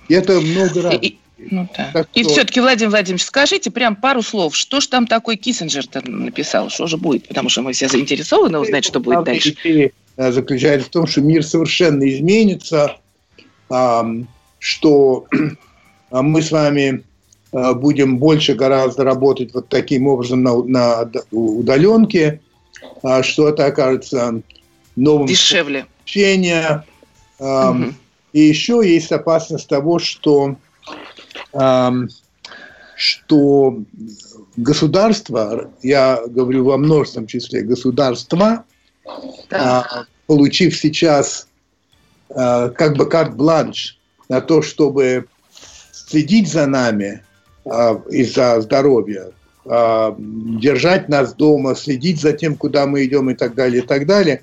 И 0.09 0.15
это 0.15 0.41
много 0.41 0.83
раз. 0.83 0.95
И- 1.01 1.19
ну 1.39 1.69
да. 1.77 1.91
Так 1.93 2.09
И 2.15 2.23
что- 2.23 2.33
все-таки, 2.33 2.61
Владимир 2.61 2.91
Владимирович, 2.91 3.25
скажите 3.25 3.71
прям 3.71 3.97
пару 3.97 4.23
слов, 4.23 4.55
что 4.55 4.81
ж 4.81 4.87
там 4.87 5.07
такой 5.07 5.37
Киссинджер 5.37 5.85
написал, 6.05 6.71
что 6.71 6.87
же 6.87 6.97
будет, 6.97 7.27
потому 7.27 7.49
что 7.49 7.63
мы 7.63 7.73
все 7.73 7.89
заинтересованы 7.89 8.59
узнать, 8.59 8.85
что 8.85 9.01
будет 9.01 9.25
дальше. 9.25 9.55
э, 10.17 10.31
заключается 10.33 10.87
в 10.87 10.91
том, 10.91 11.07
что 11.07 11.23
мир 11.23 11.45
совершенно 11.45 12.09
изменится, 12.09 12.97
что 14.59 15.27
а, 16.11 16.23
мы 16.23 16.41
с 16.43 16.51
вами 16.53 17.03
а, 17.53 17.75
будем 17.75 18.19
больше 18.19 18.55
гораздо 18.55 19.05
работать 19.05 19.53
вот 19.55 19.69
таким 19.69 20.07
образом 20.07 20.43
на, 20.43 20.63
на 20.63 21.11
удаленке, 21.33 22.41
а, 23.03 23.23
что 23.23 23.49
это 23.49 23.67
окажется 23.67 24.41
новым 24.97 25.27
Дешевле. 25.27 25.87
общения. 26.03 26.85
Мгм. 27.39 27.97
И 28.33 28.41
еще 28.41 28.83
есть 28.85 29.13
опасность 29.13 29.69
того, 29.69 29.99
что, 29.99 30.57
что 32.97 33.79
государство, 34.57 35.71
я 35.83 36.21
говорю 36.27 36.65
во 36.65 36.77
множественном 36.77 37.27
числе, 37.27 37.63
государства, 37.63 38.65
Да. 39.51 39.87
а, 39.91 40.05
получив 40.27 40.77
сейчас 40.77 41.47
а, 42.31 42.71
как 42.71 42.97
бы 42.97 43.07
карт-бланш 43.09 43.99
на 44.29 44.41
то, 44.41 44.63
чтобы 44.63 45.27
следить 45.93 46.51
за 46.51 46.67
нами 46.67 47.23
а, 47.65 48.01
и 48.11 48.25
за 48.25 48.61
здоровье, 48.61 49.33
а, 49.67 50.17
держать 50.19 51.09
нас 51.09 51.35
дома, 51.35 51.75
следить 51.75 52.21
за 52.21 52.33
тем, 52.33 52.57
куда 52.57 52.87
мы 52.87 53.05
идем 53.05 53.31
и 53.31 53.35
так 53.35 53.55
далее, 53.55 53.83
и 53.83 53.87
так 53.87 54.07
далее, 54.07 54.43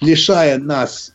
лишая 0.00 0.58
нас 0.58 1.12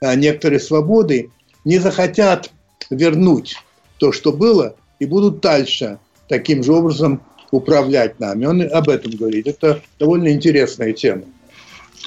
а, 0.00 0.14
некоторой 0.14 0.60
свободы, 0.60 1.30
не 1.64 1.78
захотят 1.78 2.50
вернуть 2.90 3.56
то, 3.98 4.12
что 4.12 4.32
было, 4.32 4.76
и 4.98 5.06
будут 5.06 5.40
дальше 5.40 5.98
таким 6.28 6.62
же 6.62 6.72
образом 6.72 7.22
управлять 7.50 8.20
нами. 8.20 8.46
Он 8.46 8.62
об 8.62 8.88
этом 8.88 9.12
говорит. 9.12 9.46
Это 9.46 9.82
довольно 9.98 10.28
интересная 10.28 10.92
тема. 10.92 11.22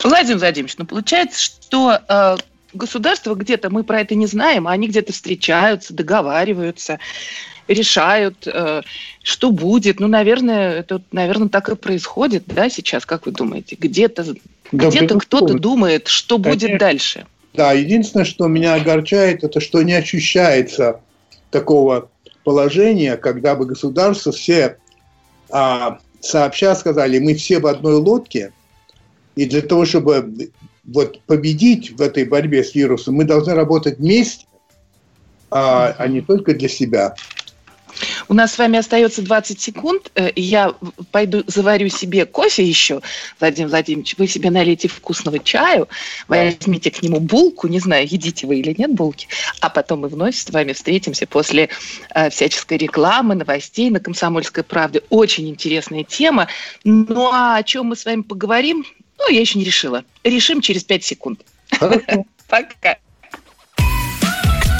Владимир 0.03 0.39
Владимирович, 0.39 0.77
ну 0.77 0.85
получается, 0.85 1.39
что 1.39 1.99
э, 2.07 2.37
государство 2.73 3.35
где-то, 3.35 3.69
мы 3.69 3.83
про 3.83 4.01
это 4.01 4.15
не 4.15 4.25
знаем, 4.25 4.67
а 4.67 4.71
они 4.71 4.87
где-то 4.87 5.13
встречаются, 5.13 5.93
договариваются, 5.93 6.99
решают, 7.67 8.47
э, 8.47 8.81
что 9.21 9.51
будет. 9.51 9.99
Ну, 9.99 10.07
наверное, 10.07 10.79
это, 10.79 11.01
наверное, 11.11 11.49
так 11.49 11.69
и 11.69 11.75
происходит, 11.75 12.43
да, 12.47 12.69
сейчас, 12.69 13.05
как 13.05 13.25
вы 13.25 13.33
думаете? 13.33 13.77
Где-то 13.79 14.25
Да, 14.71 14.89
где-то 14.89 15.19
кто-то 15.19 15.53
думает, 15.53 16.07
что 16.07 16.37
будет 16.37 16.61
Конечно. 16.61 16.79
дальше. 16.79 17.25
Да, 17.53 17.71
единственное, 17.71 18.25
что 18.25 18.47
меня 18.47 18.75
огорчает, 18.75 19.43
это 19.43 19.59
что 19.59 19.81
не 19.83 19.93
ощущается 19.93 21.01
такого 21.51 22.09
положения, 22.43 23.15
когда 23.15 23.55
бы 23.55 23.65
государство 23.65 24.31
все 24.31 24.77
а, 25.51 25.99
сообща 26.19 26.75
сказали, 26.75 27.19
мы 27.19 27.35
все 27.35 27.59
в 27.59 27.67
одной 27.67 27.95
лодке, 27.95 28.53
и 29.35 29.45
для 29.45 29.61
того, 29.61 29.85
чтобы 29.85 30.51
вот 30.83 31.21
победить 31.21 31.91
в 31.91 32.01
этой 32.01 32.25
борьбе 32.25 32.63
с 32.63 32.73
вирусом, 32.73 33.15
мы 33.15 33.23
должны 33.23 33.53
работать 33.53 33.99
вместе, 33.99 34.45
а, 35.51 35.93
а 35.97 36.07
не 36.07 36.21
только 36.21 36.53
для 36.53 36.67
себя. 36.67 37.15
У 38.27 38.33
нас 38.33 38.53
с 38.53 38.57
вами 38.57 38.79
остается 38.79 39.21
20 39.21 39.59
секунд. 39.59 40.11
Э, 40.15 40.29
Я 40.35 40.73
пойду 41.11 41.43
заварю 41.47 41.89
себе 41.89 42.25
кофе 42.25 42.63
еще, 42.63 43.01
Владимир 43.39 43.69
Владимирович. 43.69 44.15
Вы 44.17 44.27
себе 44.27 44.49
налейте 44.49 44.87
вкусного 44.87 45.39
чаю, 45.39 45.87
возьмите 46.27 46.91
к 46.91 47.01
нему 47.01 47.19
булку, 47.19 47.67
не 47.67 47.79
знаю, 47.79 48.07
едите 48.07 48.47
вы 48.47 48.59
или 48.59 48.75
нет 48.77 48.91
булки, 48.91 49.27
а 49.59 49.69
потом 49.69 50.01
мы 50.01 50.07
вновь 50.07 50.35
с 50.35 50.49
вами 50.49 50.73
встретимся 50.73 51.27
после 51.27 51.69
э, 52.13 52.29
всяческой 52.29 52.77
рекламы, 52.77 53.35
новостей 53.35 53.89
на 53.89 53.99
«Комсомольской 53.99 54.63
правде». 54.63 55.03
Очень 55.09 55.49
интересная 55.49 56.03
тема. 56.03 56.47
Ну 56.83 57.29
а 57.31 57.57
о 57.57 57.63
чем 57.63 57.87
мы 57.87 57.95
с 57.95 58.05
вами 58.05 58.21
поговорим, 58.21 58.85
ну, 59.17 59.29
я 59.29 59.41
еще 59.41 59.59
не 59.59 59.65
решила. 59.65 60.03
Решим 60.23 60.61
через 60.61 60.83
5 60.83 61.03
секунд. 61.03 61.41
Пока. 62.49 62.97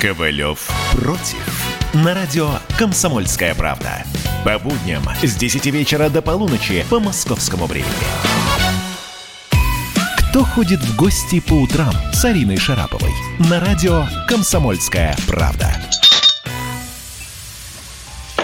Ковалев 0.00 0.70
против. 0.92 1.64
На 1.92 2.14
радио 2.14 2.50
«Комсомольская 2.78 3.54
правда». 3.54 4.04
По 4.44 4.58
будням 4.58 5.02
с 5.22 5.34
10 5.34 5.66
вечера 5.66 6.08
до 6.08 6.22
полуночи 6.22 6.84
по 6.88 7.00
московскому 7.00 7.66
времени. 7.66 7.88
Кто 10.30 10.44
ходит 10.44 10.80
в 10.80 10.96
гости 10.96 11.40
по 11.40 11.54
утрам 11.54 11.92
с 12.12 12.24
Ариной 12.24 12.58
Шараповой? 12.58 13.10
На 13.50 13.58
радио 13.58 14.06
«Комсомольская 14.28 15.16
правда». 15.26 15.74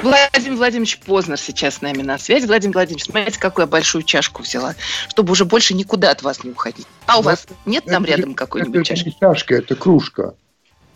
Владимир 0.02 0.56
Владимирович 0.56 0.98
Познер 0.98 1.38
сейчас 1.38 1.76
с 1.76 1.80
нами 1.80 2.02
на 2.02 2.18
связи. 2.18 2.44
Владимир 2.46 2.74
Владимирович, 2.74 3.06
смотрите, 3.06 3.38
какую 3.38 3.64
я 3.64 3.70
большую 3.70 4.02
чашку 4.02 4.42
взяла, 4.42 4.74
чтобы 5.08 5.32
уже 5.32 5.44
больше 5.46 5.72
никуда 5.72 6.10
от 6.10 6.22
вас 6.22 6.44
не 6.44 6.50
уходить. 6.50 6.86
А 7.06 7.14
у 7.18 7.22
Ну, 7.22 7.22
вас 7.22 7.46
нет 7.64 7.84
там 7.86 8.02
Это 8.04 8.12
рядом 8.16 8.34
какой-нибудь 8.34 8.76
это 8.80 8.84
чашки? 8.84 9.08
не 9.08 9.16
чашка, 9.18 9.54
это 9.54 9.74
кружка. 9.76 10.34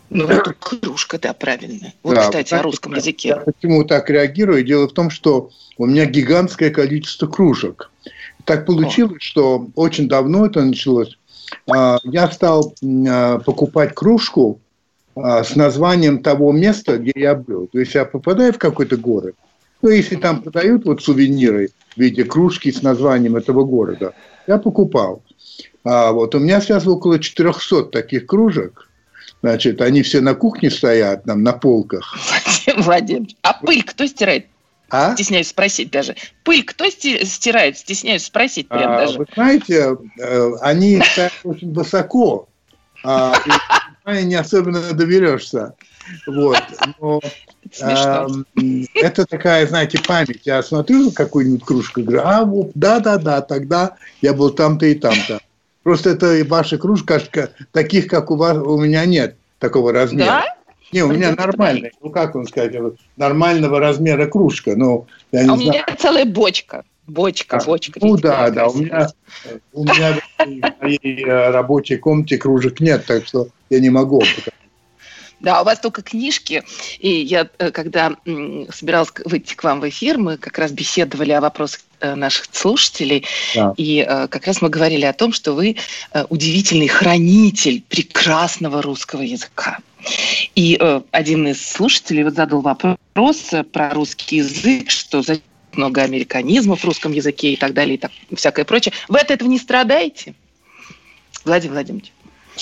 Ну, 0.09 0.25
это 0.27 0.53
кружка, 0.53 1.19
да, 1.19 1.33
правильно. 1.33 1.93
Вот, 2.03 2.15
Да, 2.15 2.23
кстати, 2.23 2.53
о 2.53 2.61
русском 2.61 2.93
Я 2.93 2.97
языке. 2.97 3.41
почему 3.45 3.83
так 3.83 4.09
реагирую? 4.09 4.63
Дело 4.63 4.87
в 4.87 4.93
том, 4.93 5.09
что 5.09 5.51
у 5.77 5.85
меня 5.85 6.05
гигантское 6.05 6.71
количество 6.71 7.27
кружек. 7.27 7.91
Так 8.45 8.65
получилось, 8.65 9.21
что 9.21 9.67
очень 9.75 10.07
давно 10.07 10.47
это 10.47 10.63
началось. 10.63 11.17
А, 11.69 11.99
Я 12.03 12.29
стал 12.31 12.73
а, 12.83 13.39
покупать 13.39 13.93
кружку 13.93 14.59
а, 15.15 15.43
с 15.43 15.55
названием 15.55 16.23
того 16.23 16.51
места, 16.51 16.97
где 16.97 17.13
я 17.15 17.35
был. 17.35 17.67
То 17.67 17.79
есть 17.79 17.93
я 17.93 18.05
попадаю 18.05 18.53
в 18.53 18.57
какой-то 18.57 18.97
город, 18.97 19.35
ну, 19.81 19.89
если 19.89 20.15
там 20.15 20.41
продают 20.41 20.85
вот 20.85 21.01
сувениры 21.01 21.69
в 21.95 21.97
виде 21.99 22.23
кружки 22.23 22.71
с 22.71 22.81
названием 22.81 23.37
этого 23.37 23.63
города, 23.63 24.13
я 24.47 24.57
покупал. 24.57 25.23
А 25.83 26.11
вот 26.11 26.35
у 26.35 26.39
меня 26.39 26.59
сейчас 26.59 26.85
около 26.85 27.19
400 27.19 27.83
таких 27.85 28.25
кружек. 28.25 28.88
Значит, 29.41 29.81
они 29.81 30.01
все 30.01 30.21
на 30.21 30.35
кухне 30.35 30.69
стоят, 30.69 31.23
там, 31.23 31.43
на 31.43 31.53
полках. 31.53 32.17
Владимир 32.65 32.83
Владимирович, 32.83 33.35
а 33.41 33.53
пыль 33.53 33.83
кто 33.83 34.05
стирает? 34.05 34.47
А? 34.89 35.13
Стесняюсь 35.13 35.49
спросить 35.49 35.91
даже. 35.91 36.15
Пыль 36.43 36.63
кто 36.63 36.89
сти- 36.89 37.23
стирает? 37.23 37.77
Стесняюсь 37.77 38.25
спросить 38.25 38.67
прям 38.67 38.91
А, 38.91 38.97
даже. 39.05 39.19
Вы 39.19 39.25
знаете, 39.33 39.97
э, 40.19 40.51
они 40.61 41.01
стоят 41.01 41.33
очень 41.43 41.73
высоко, 41.73 42.49
а, 43.03 43.33
и 44.07 44.23
не 44.23 44.35
особенно 44.35 44.81
доберешься. 44.93 45.73
Вот. 46.25 46.61
Но 46.99 47.21
Это 48.95 49.25
такая, 49.25 49.67
знаете, 49.67 50.01
память. 50.05 50.41
Я 50.45 50.63
смотрю 50.63 51.05
на 51.05 51.11
какую-нибудь 51.11 51.63
кружку 51.63 51.99
и 51.99 52.03
говорю, 52.03 52.23
а, 52.25 52.43
вот, 52.43 52.71
да-да-да, 52.73 53.41
тогда 53.41 53.95
я 54.21 54.33
был 54.33 54.49
там-то 54.49 54.85
и 54.85 54.95
там-то. 54.95 55.39
Просто 55.83 56.11
это 56.11 56.35
и 56.35 56.43
ваша 56.43 56.77
кружка, 56.77 57.19
ка- 57.19 57.51
таких, 57.71 58.07
как 58.07 58.31
у 58.31 58.35
вас, 58.35 58.57
у 58.57 58.77
меня 58.79 59.05
нет 59.05 59.37
такого 59.59 59.93
размера. 59.93 60.25
Да? 60.25 60.55
Не, 60.91 61.03
у 61.03 61.11
меня 61.11 61.31
нормальная, 61.35 61.91
ну 62.01 62.09
как 62.09 62.35
он 62.35 62.47
сказать, 62.47 62.73
нормального 63.15 63.79
размера 63.79 64.25
кружка, 64.25 64.75
ну, 64.75 65.05
я 65.31 65.43
не 65.43 65.49
а 65.49 65.55
знаю. 65.55 65.59
у 65.59 65.71
меня 65.71 65.85
целая 65.97 66.25
бочка. 66.25 66.83
Бочка, 67.05 67.57
а, 67.57 67.63
бочка. 67.63 67.99
Ну 68.01 68.17
да, 68.17 68.51
да, 68.51 68.67
у 68.67 68.75
меня, 68.75 69.09
у 69.73 69.83
меня 69.83 70.19
в 70.37 70.81
моей 70.81 71.23
э, 71.25 71.49
рабочей 71.49 71.97
комнате 71.97 72.37
кружек 72.37 72.79
нет, 72.79 73.05
так 73.07 73.25
что 73.25 73.47
я 73.71 73.79
не 73.79 73.89
могу. 73.89 74.21
Да, 75.39 75.61
у 75.61 75.65
вас 75.65 75.79
только 75.79 76.03
книжки. 76.03 76.63
И 76.99 77.09
я, 77.09 77.49
э, 77.57 77.71
когда 77.71 78.15
собиралась 78.71 79.11
выйти 79.25 79.55
к 79.55 79.63
вам 79.63 79.79
в 79.79 79.89
эфир, 79.89 80.19
мы 80.19 80.37
как 80.37 80.59
раз 80.59 80.71
беседовали 80.71 81.31
о 81.31 81.41
вопросах 81.41 81.81
наших 82.01 82.47
слушателей. 82.51 83.25
Да. 83.55 83.73
И 83.77 84.05
как 84.29 84.47
раз 84.47 84.61
мы 84.61 84.69
говорили 84.69 85.05
о 85.05 85.13
том, 85.13 85.33
что 85.33 85.53
вы 85.53 85.75
удивительный 86.29 86.87
хранитель 86.87 87.81
прекрасного 87.87 88.81
русского 88.81 89.21
языка. 89.21 89.79
И 90.55 90.79
один 91.11 91.47
из 91.47 91.65
слушателей 91.65 92.23
вот 92.23 92.35
задал 92.35 92.61
вопрос 92.61 93.51
про 93.71 93.93
русский 93.93 94.37
язык, 94.37 94.89
что 94.89 95.21
за 95.21 95.39
много 95.73 96.01
американизмов 96.01 96.81
в 96.81 96.85
русском 96.85 97.11
языке 97.11 97.53
и 97.53 97.55
так 97.55 97.73
далее, 97.73 97.95
и 97.95 97.97
так, 97.97 98.11
всякое 98.35 98.65
прочее. 98.65 98.93
Вы 99.07 99.19
от 99.19 99.29
этого 99.29 99.47
не 99.47 99.59
страдаете, 99.59 100.33
Владимир 101.45 101.73
Владимирович? 101.73 102.11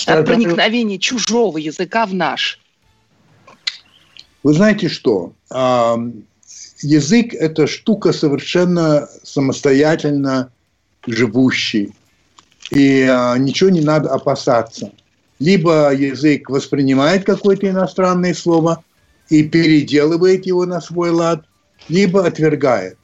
От 0.06 0.26
проникновения 0.26 0.98
чужого 0.98 1.58
языка 1.58 2.06
в 2.06 2.14
наш. 2.14 2.60
Вы 4.42 4.52
знаете 4.52 4.88
что? 4.88 5.32
Язык– 6.82 7.34
это 7.34 7.66
штука 7.66 8.12
совершенно 8.12 9.08
самостоятельно 9.22 10.52
живущий. 11.06 11.92
И 12.70 13.02
а, 13.02 13.36
ничего 13.36 13.70
не 13.70 13.80
надо 13.80 14.10
опасаться. 14.10 14.92
Либо 15.38 15.92
язык 15.92 16.50
воспринимает 16.50 17.24
какое-то 17.24 17.68
иностранное 17.68 18.34
слово 18.34 18.84
и 19.28 19.42
переделывает 19.44 20.46
его 20.46 20.66
на 20.66 20.80
свой 20.80 21.10
лад, 21.10 21.44
либо 21.88 22.26
отвергает. 22.26 22.98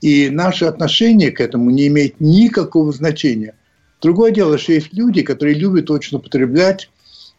И 0.00 0.28
наше 0.30 0.66
отношение 0.66 1.30
к 1.30 1.40
этому 1.40 1.70
не 1.70 1.88
имеет 1.88 2.20
никакого 2.20 2.92
значения. 2.92 3.54
Другое 4.02 4.30
дело, 4.30 4.58
что 4.58 4.72
есть 4.72 4.92
люди, 4.92 5.22
которые 5.22 5.54
любят 5.54 5.90
очень 5.90 6.18
употреблять 6.18 6.90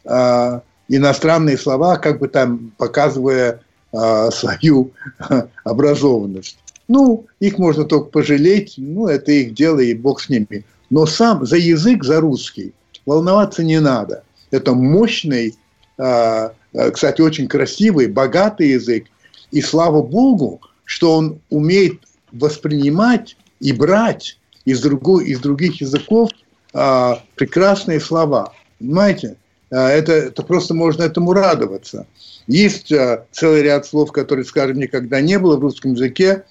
э, 0.04 0.60
иностранные 0.88 1.56
слова, 1.56 1.96
как 1.96 2.18
бы 2.18 2.28
там 2.28 2.72
показывая 2.76 3.62
э, 3.92 4.30
свою 4.30 4.92
образованность. 5.64 6.58
Ну, 6.88 7.26
их 7.40 7.58
можно 7.58 7.84
только 7.84 8.10
пожалеть, 8.10 8.74
ну, 8.76 9.08
это 9.08 9.30
их 9.32 9.54
дело, 9.54 9.80
и 9.80 9.94
бог 9.94 10.20
с 10.20 10.28
ними. 10.28 10.64
Но 10.90 11.04
сам 11.06 11.44
за 11.44 11.56
язык, 11.56 12.04
за 12.04 12.20
русский, 12.20 12.72
волноваться 13.04 13.62
не 13.62 13.78
надо. 13.78 14.22
Это 14.50 14.72
мощный, 14.72 15.54
кстати, 15.96 17.20
очень 17.20 17.46
красивый, 17.46 18.06
богатый 18.06 18.70
язык. 18.70 19.04
И 19.50 19.60
слава 19.60 20.00
богу, 20.00 20.62
что 20.84 21.16
он 21.16 21.40
умеет 21.50 22.00
воспринимать 22.32 23.36
и 23.60 23.72
брать 23.72 24.38
из, 24.64 24.80
другой, 24.80 25.26
из 25.26 25.40
других 25.40 25.80
языков 25.80 26.30
а, 26.72 27.22
прекрасные 27.36 28.00
слова. 28.00 28.52
Понимаете? 28.78 29.36
А, 29.70 29.88
это, 29.88 30.12
это 30.12 30.42
просто 30.42 30.74
можно 30.74 31.02
этому 31.02 31.32
радоваться. 31.32 32.06
Есть 32.46 32.92
а, 32.92 33.26
целый 33.30 33.62
ряд 33.62 33.86
слов, 33.86 34.12
которые, 34.12 34.44
скажем, 34.44 34.78
никогда 34.78 35.20
не 35.20 35.38
было 35.38 35.56
в 35.56 35.60
русском 35.60 35.92
языке, 35.92 36.44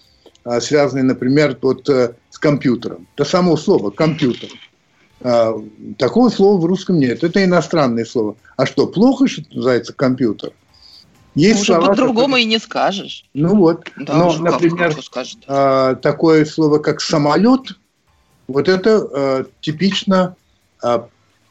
а, 0.44 0.62
связанные, 0.62 1.04
например, 1.04 1.58
вот, 1.62 1.90
а, 1.90 2.14
с 2.30 2.38
компьютером. 2.38 3.08
Это 3.16 3.26
само 3.26 3.58
слово 3.58 3.90
«компьютер». 3.90 4.50
Такого 5.98 6.30
слова 6.30 6.62
в 6.62 6.66
русском 6.66 7.00
нет. 7.00 7.24
Это 7.24 7.44
иностранное 7.44 8.06
слово. 8.06 8.36
А 8.56 8.68
что, 8.68 8.86
плохо, 8.86 9.28
что 9.28 9.42
называется 9.52 9.92
компьютер? 9.92 10.52
Есть 11.38 11.62
Уже 11.62 11.74
слова, 11.74 11.88
по-другому 11.88 12.26
которые... 12.26 12.44
и 12.44 12.48
не 12.48 12.60
скажешь. 12.60 13.26
Ну 13.36 13.56
вот. 13.56 13.88
Да, 13.98 14.16
Но, 14.16 14.34
например, 14.38 14.96
э, 15.48 15.96
такое 16.02 16.46
слово, 16.46 16.80
как 16.80 17.00
самолет, 17.00 17.78
вот 18.48 18.68
это 18.68 19.08
э, 19.12 19.46
типично 19.62 20.36
э, 20.84 21.00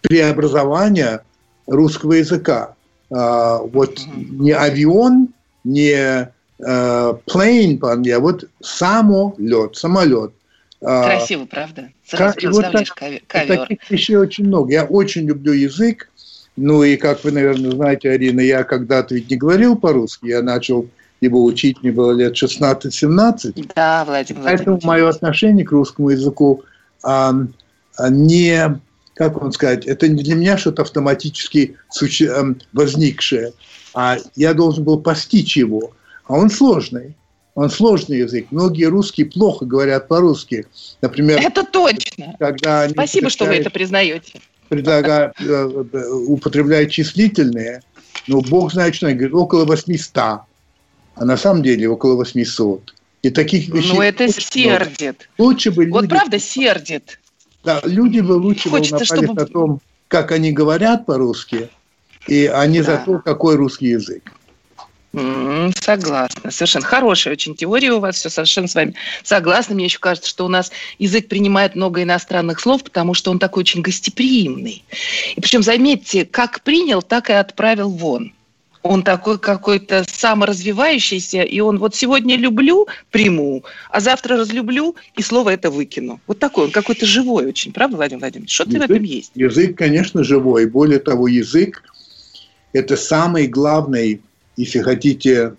преобразование 0.00 1.22
русского 1.66 2.14
языка. 2.14 2.74
Э, 3.10 3.58
вот 3.72 4.00
не 4.16 4.52
авион, 4.52 5.28
не 5.64 6.30
plane, 6.58 7.78
а 7.82 8.18
вот 8.18 8.44
самолет, 8.62 9.76
самолет. 9.76 10.32
Красиво, 10.80 11.44
правда? 11.44 11.90
Сразу 12.06 12.34
как, 12.40 12.52
вот 12.52 12.72
так, 12.72 12.88
ковер. 13.26 13.66
Таких 13.66 13.90
вещей 13.90 14.16
очень 14.16 14.46
много. 14.46 14.72
Я 14.72 14.84
очень 14.84 15.26
люблю 15.26 15.52
язык. 15.52 16.08
Ну 16.56 16.82
и, 16.82 16.96
как 16.96 17.22
вы, 17.24 17.32
наверное, 17.32 17.72
знаете, 17.72 18.10
Арина, 18.10 18.40
я 18.40 18.64
когда-то 18.64 19.14
ведь 19.14 19.30
не 19.30 19.36
говорил 19.36 19.76
по-русски, 19.76 20.26
я 20.26 20.42
начал 20.42 20.88
его 21.20 21.44
учить, 21.44 21.82
мне 21.82 21.92
было 21.92 22.12
лет 22.12 22.34
16-17. 22.34 23.72
Да, 23.74 24.04
Владимир 24.04 24.42
Поэтому 24.42 24.80
мое 24.82 25.08
отношение 25.08 25.64
к 25.64 25.72
русскому 25.72 26.10
языку 26.10 26.62
а, 27.02 27.34
а 27.96 28.10
не, 28.10 28.80
как 29.16 29.40
вам 29.40 29.50
сказать, 29.52 29.86
это 29.86 30.08
не 30.08 30.22
для 30.22 30.36
меня 30.36 30.56
что-то 30.56 30.82
автоматически 30.82 31.76
эм, 32.20 32.60
возникшее, 32.72 33.52
а 33.94 34.18
я 34.36 34.54
должен 34.54 34.84
был 34.84 35.00
постичь 35.00 35.56
его. 35.56 35.92
А 36.26 36.34
он 36.34 36.50
сложный. 36.50 37.16
Он 37.54 37.70
сложный 37.70 38.18
язык. 38.18 38.48
Многие 38.50 38.84
русские 38.84 39.26
плохо 39.26 39.64
говорят 39.64 40.08
по-русски. 40.08 40.66
Например, 41.00 41.40
это 41.42 41.64
точно. 41.64 42.36
Когда 42.38 42.88
Спасибо, 42.90 43.30
что 43.30 43.46
вы 43.46 43.54
это 43.56 43.70
признаете 43.70 44.40
предлагаю, 44.68 45.32
э, 45.38 45.84
э, 45.92 46.08
употребляет 46.26 46.90
числительные, 46.90 47.82
но 48.26 48.40
бог 48.40 48.72
знает, 48.72 48.94
что 48.94 49.06
они 49.06 49.16
говорят, 49.16 49.34
около 49.34 49.64
800, 49.64 50.16
а 50.16 50.44
на 51.16 51.36
самом 51.36 51.62
деле 51.62 51.88
около 51.88 52.16
800. 52.16 52.94
И 53.22 53.30
таких 53.30 53.68
вещей... 53.68 53.92
Ну, 53.92 54.02
это 54.02 54.28
сердит. 54.28 55.28
Лучше 55.38 55.70
бы 55.70 55.84
люди... 55.84 55.92
Вот 55.92 56.08
правда 56.08 56.38
сердит. 56.38 57.18
Да, 57.66 57.80
люди 57.82 58.20
бы 58.20 58.34
лучше 58.34 58.70
Хочется, 58.70 58.98
бы 58.98 59.04
чтобы... 59.04 59.42
о 59.42 59.44
том, 59.44 59.80
как 60.06 60.30
они 60.30 60.52
говорят 60.52 61.04
по-русски, 61.04 61.68
и 62.28 62.48
не 62.68 62.80
да. 62.80 62.84
за 62.84 62.98
то, 63.04 63.18
какой 63.18 63.56
русский 63.56 63.88
язык. 63.88 64.22
Согласна, 65.80 66.52
совершенно. 66.52 66.86
Хорошая 66.86 67.32
очень 67.32 67.56
теория 67.56 67.90
у 67.90 67.98
вас, 67.98 68.16
все 68.16 68.28
совершенно 68.28 68.68
с 68.68 68.74
вами 68.76 68.94
согласна. 69.24 69.74
Мне 69.74 69.86
еще 69.86 69.98
кажется, 69.98 70.30
что 70.30 70.44
у 70.44 70.48
нас 70.48 70.70
язык 71.00 71.26
принимает 71.26 71.74
много 71.74 72.04
иностранных 72.04 72.60
слов, 72.60 72.84
потому 72.84 73.14
что 73.14 73.32
он 73.32 73.40
такой 73.40 73.62
очень 73.62 73.82
гостеприимный. 73.82 74.84
И 75.34 75.40
причем, 75.40 75.64
заметьте, 75.64 76.24
как 76.24 76.60
принял, 76.60 77.02
так 77.02 77.30
и 77.30 77.32
отправил 77.32 77.90
вон. 77.90 78.32
Он 78.86 79.02
такой 79.02 79.38
какой-то 79.38 80.04
саморазвивающийся, 80.08 81.42
и 81.42 81.60
он 81.60 81.78
вот 81.78 81.94
сегодня 81.94 82.36
люблю, 82.36 82.86
приму, 83.10 83.64
а 83.90 84.00
завтра 84.00 84.36
разлюблю, 84.36 84.96
и 85.16 85.22
слово 85.22 85.50
это 85.50 85.70
выкину. 85.70 86.20
Вот 86.26 86.38
такой 86.38 86.66
он 86.66 86.70
какой-то 86.70 87.06
живой 87.06 87.46
очень, 87.46 87.72
правда, 87.72 87.96
Владимир 87.96 88.20
Владимирович? 88.20 88.54
Что-то 88.54 88.78
в 88.78 88.82
этом 88.82 89.02
есть. 89.02 89.32
Язык, 89.34 89.76
конечно, 89.76 90.24
живой. 90.24 90.66
Более 90.66 91.00
того, 91.00 91.28
язык– 91.28 91.82
это 92.72 92.96
самый 92.96 93.46
главный 93.46 94.20
если 94.56 94.80
хотите, 94.80 95.54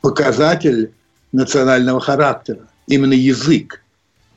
показатель 0.00 0.92
национального 1.32 2.00
характера. 2.00 2.60
Именно 2.86 3.12
язык. 3.12 3.82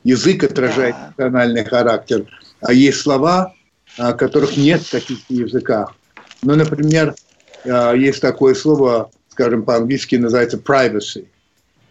Язык 0.04 0.44
отражает 0.44 0.94
да. 0.94 1.06
национальный 1.08 1.64
характер. 1.64 2.26
А 2.60 2.72
есть 2.72 3.00
слова, 3.00 3.54
которых 3.96 4.56
нет 4.56 4.82
в 4.82 4.90
таких 4.90 5.18
языках. 5.28 5.94
Ну, 6.42 6.54
например, 6.54 7.14
есть 7.64 8.20
такое 8.20 8.54
слово, 8.54 9.10
скажем, 9.28 9.62
по-английски 9.64 10.16
называется 10.16 10.56
privacy. 10.56 11.26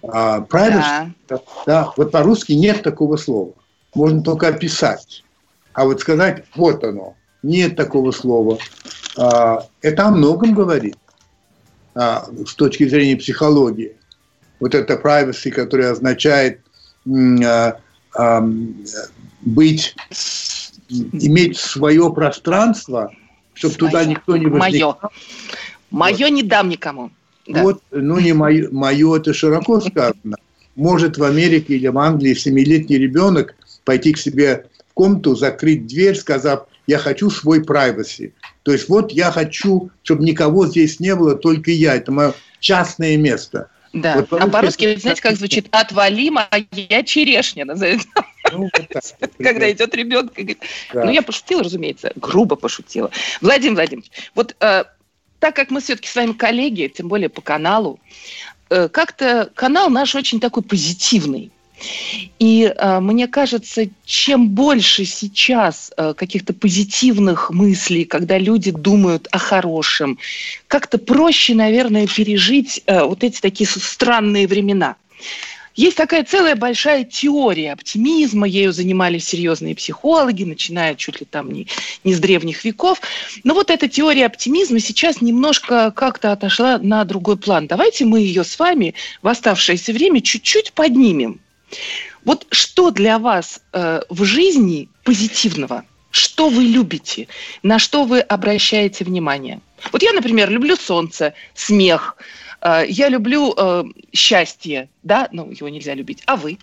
А, 0.03 0.39
privacy, 0.41 1.11
да. 1.29 1.39
да, 1.65 1.93
вот 1.95 2.11
по-русски 2.11 2.53
нет 2.53 2.83
такого 2.83 3.17
слова. 3.17 3.53
Можно 3.93 4.23
только 4.23 4.47
описать. 4.47 5.23
А 5.73 5.85
вот 5.85 6.01
сказать, 6.01 6.45
вот 6.55 6.83
оно, 6.83 7.15
нет 7.43 7.75
такого 7.75 8.11
слова. 8.11 8.57
А, 9.17 9.65
это 9.81 10.07
о 10.07 10.11
многом 10.11 10.53
говорит 10.53 10.97
а, 11.95 12.25
с 12.45 12.55
точки 12.55 12.87
зрения 12.87 13.17
психологии. 13.17 13.95
Вот 14.59 14.75
это 14.75 14.93
privacy, 14.93 15.51
которое 15.51 15.91
означает 15.91 16.61
быть, 19.43 19.95
иметь 20.89 21.57
свое 21.57 22.13
пространство, 22.13 23.11
чтобы 23.69 23.75
свое. 23.75 23.91
туда 23.91 24.05
никто 24.05 24.37
не 24.37 24.47
возникал. 24.47 24.99
Мое. 25.01 25.11
Мое 25.91 26.25
вот. 26.25 26.29
не 26.29 26.43
дам 26.43 26.69
никому. 26.69 27.11
Да. 27.47 27.63
Вот, 27.63 27.81
ну 27.91 28.19
не 28.19 28.33
мое, 28.33 28.69
мое, 28.71 29.17
это 29.17 29.33
широко 29.33 29.79
сказано. 29.79 30.37
Может 30.75 31.17
в 31.17 31.23
Америке 31.23 31.75
или 31.75 31.87
в 31.87 31.97
Англии 31.97 32.33
семилетний 32.33 32.97
ребенок 32.97 33.55
пойти 33.83 34.13
к 34.13 34.17
себе 34.17 34.65
в 34.89 34.93
комнату, 34.93 35.35
закрыть 35.35 35.87
дверь, 35.87 36.15
сказав, 36.15 36.67
я 36.87 36.97
хочу 36.97 37.29
свой 37.29 37.61
privacy. 37.61 38.33
То 38.63 38.71
есть 38.71 38.89
вот 38.89 39.11
я 39.11 39.31
хочу, 39.31 39.91
чтобы 40.03 40.23
никого 40.23 40.67
здесь 40.67 40.99
не 40.99 41.15
было, 41.15 41.35
только 41.35 41.71
я. 41.71 41.95
Это 41.95 42.11
мое 42.11 42.33
частное 42.59 43.17
место. 43.17 43.69
Да, 43.93 44.25
вот 44.29 44.41
а 44.41 44.47
по-русски, 44.47 44.95
знаете, 44.95 45.21
как 45.21 45.35
звучит? 45.35 45.67
Отвали, 45.71 46.29
моя 46.29 47.03
черешня 47.03 47.65
называется. 47.65 48.07
Ну, 48.51 48.69
вот 48.73 48.87
так, 48.89 49.03
Когда 49.37 49.69
идет 49.71 49.93
ребенок 49.95 50.37
и 50.37 50.43
говорит, 50.43 50.63
да. 50.93 51.03
ну 51.05 51.11
я 51.11 51.21
пошутила, 51.21 51.63
разумеется, 51.63 52.13
грубо 52.15 52.55
пошутила. 52.55 53.11
Владимир 53.41 53.75
Владимирович, 53.75 54.11
вот 54.33 54.55
э, 54.59 54.85
так 55.39 55.55
как 55.55 55.71
мы 55.71 55.81
все-таки 55.81 56.07
с 56.07 56.15
вами 56.15 56.31
коллеги, 56.33 56.87
тем 56.87 57.09
более 57.09 57.29
по 57.29 57.41
каналу, 57.41 57.99
э, 58.69 58.87
как-то 58.87 59.49
канал 59.55 59.89
наш 59.89 60.15
очень 60.15 60.39
такой 60.39 60.63
позитивный. 60.63 61.51
И 62.39 62.63
э, 62.63 62.99
мне 62.99 63.27
кажется, 63.27 63.85
чем 64.05 64.49
больше 64.49 65.05
сейчас 65.05 65.91
э, 65.95 66.13
каких-то 66.15 66.53
позитивных 66.53 67.51
мыслей, 67.51 68.05
когда 68.05 68.37
люди 68.37 68.71
думают 68.71 69.27
о 69.31 69.37
хорошем, 69.37 70.17
как-то 70.67 70.97
проще, 70.97 71.53
наверное, 71.53 72.07
пережить 72.07 72.81
э, 72.85 73.03
вот 73.03 73.23
эти 73.23 73.39
такие 73.39 73.67
странные 73.67 74.47
времена. 74.47 74.95
Есть 75.75 75.95
такая 75.97 76.23
целая 76.25 76.55
большая 76.55 77.05
теория 77.05 77.73
оптимизма, 77.73 78.45
ею 78.47 78.73
занимались 78.73 79.25
серьезные 79.25 79.73
психологи, 79.73 80.43
начиная 80.43 80.95
чуть 80.95 81.21
ли 81.21 81.25
там 81.29 81.51
не, 81.51 81.67
не 82.03 82.13
с 82.13 82.19
древних 82.19 82.65
веков. 82.65 83.01
Но 83.43 83.53
вот 83.53 83.69
эта 83.69 83.87
теория 83.87 84.25
оптимизма 84.25 84.79
сейчас 84.79 85.21
немножко 85.21 85.91
как-то 85.91 86.33
отошла 86.33 86.77
на 86.77 87.05
другой 87.05 87.37
план. 87.37 87.67
Давайте 87.67 88.05
мы 88.05 88.19
ее 88.19 88.43
с 88.43 88.59
вами 88.59 88.95
в 89.21 89.27
оставшееся 89.27 89.93
время 89.93 90.21
чуть-чуть 90.21 90.73
поднимем. 90.73 91.39
Вот 92.25 92.47
что 92.51 92.91
для 92.91 93.19
вас 93.19 93.61
э, 93.73 94.01
в 94.09 94.23
жизни 94.23 94.89
позитивного? 95.03 95.85
Что 96.11 96.49
вы 96.49 96.63
любите? 96.63 97.27
На 97.63 97.79
что 97.79 98.03
вы 98.03 98.19
обращаете 98.19 99.05
внимание? 99.05 99.61
Вот 99.91 100.03
я, 100.03 100.13
например, 100.13 100.49
люблю 100.49 100.75
солнце, 100.75 101.33
смех, 101.53 102.17
Э, 102.61 102.83
я 102.87 103.09
люблю 103.09 103.53
э, 103.57 103.83
счастье, 104.13 104.89
да, 105.03 105.27
ну, 105.31 105.51
его 105.51 105.67
нельзя 105.69 105.93
любить. 105.93 106.21
А 106.25 106.35
вы? 106.35 106.59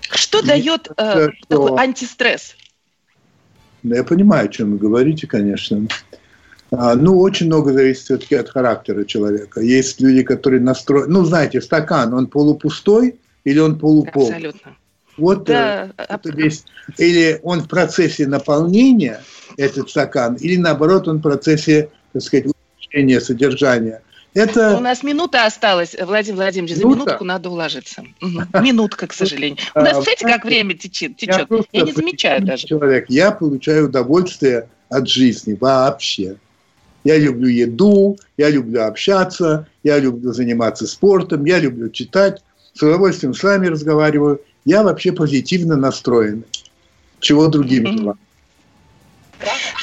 Что 0.00 0.38
Мне 0.38 0.48
дает 0.48 0.88
э, 0.96 1.30
что... 1.32 1.46
такой 1.48 1.80
антистресс? 1.80 2.56
Я 3.82 4.04
понимаю, 4.04 4.46
о 4.46 4.52
чем 4.52 4.72
вы 4.72 4.78
говорите, 4.78 5.26
конечно. 5.26 5.86
А, 6.78 6.94
ну, 6.94 7.18
очень 7.18 7.46
много 7.46 7.72
зависит 7.72 8.04
все-таки 8.04 8.34
от 8.34 8.50
характера 8.50 9.04
человека. 9.04 9.60
Есть 9.60 10.00
люди, 10.00 10.22
которые 10.22 10.60
настроены... 10.60 11.08
Ну, 11.08 11.24
знаете, 11.24 11.60
стакан, 11.60 12.12
он 12.12 12.26
полупустой 12.26 13.16
или 13.44 13.58
он 13.58 13.78
полупол? 13.78 14.28
Абсолютно. 14.28 14.76
Вот 15.16 15.44
да, 15.44 15.90
э, 15.96 16.04
это 16.08 16.30
весь... 16.30 16.64
Или 16.98 17.40
он 17.42 17.62
в 17.62 17.68
процессе 17.68 18.26
наполнения, 18.26 19.22
этот 19.56 19.88
стакан, 19.88 20.34
или 20.34 20.56
наоборот, 20.56 21.08
он 21.08 21.18
в 21.18 21.22
процессе, 21.22 21.88
так 22.12 22.22
сказать, 22.22 22.46
изучения 22.46 23.20
содержания. 23.20 24.02
Это... 24.34 24.76
У 24.76 24.80
нас 24.80 25.02
минута 25.02 25.46
осталась, 25.46 25.96
Владимир 25.98 26.36
Владимирович, 26.36 26.76
за 26.76 26.86
минутку 26.86 27.24
надо 27.24 27.48
уложиться. 27.48 28.04
Минутка, 28.20 29.06
к 29.06 29.14
сожалению. 29.14 29.56
У 29.74 29.80
нас, 29.80 29.94
смотрите, 29.94 30.26
как 30.26 30.44
время 30.44 30.74
течет. 30.74 31.16
течет. 31.16 31.48
Я, 31.72 31.82
не 31.82 31.92
замечаю 31.92 32.44
даже. 32.44 32.66
Человек, 32.66 33.06
я 33.08 33.30
получаю 33.32 33.86
удовольствие 33.86 34.68
от 34.90 35.08
жизни 35.08 35.56
вообще. 35.58 36.36
Я 37.06 37.18
люблю 37.18 37.46
еду, 37.46 38.18
я 38.36 38.50
люблю 38.50 38.82
общаться, 38.82 39.68
я 39.84 40.00
люблю 40.00 40.32
заниматься 40.32 40.88
спортом, 40.88 41.44
я 41.44 41.60
люблю 41.60 41.88
читать. 41.88 42.42
С 42.74 42.82
удовольствием 42.82 43.32
с 43.32 43.44
вами 43.44 43.68
разговариваю. 43.68 44.40
Я 44.64 44.82
вообще 44.82 45.12
позитивно 45.12 45.76
настроен. 45.76 46.42
Чего 47.20 47.46
другим 47.46 47.86
желаю. 47.86 48.18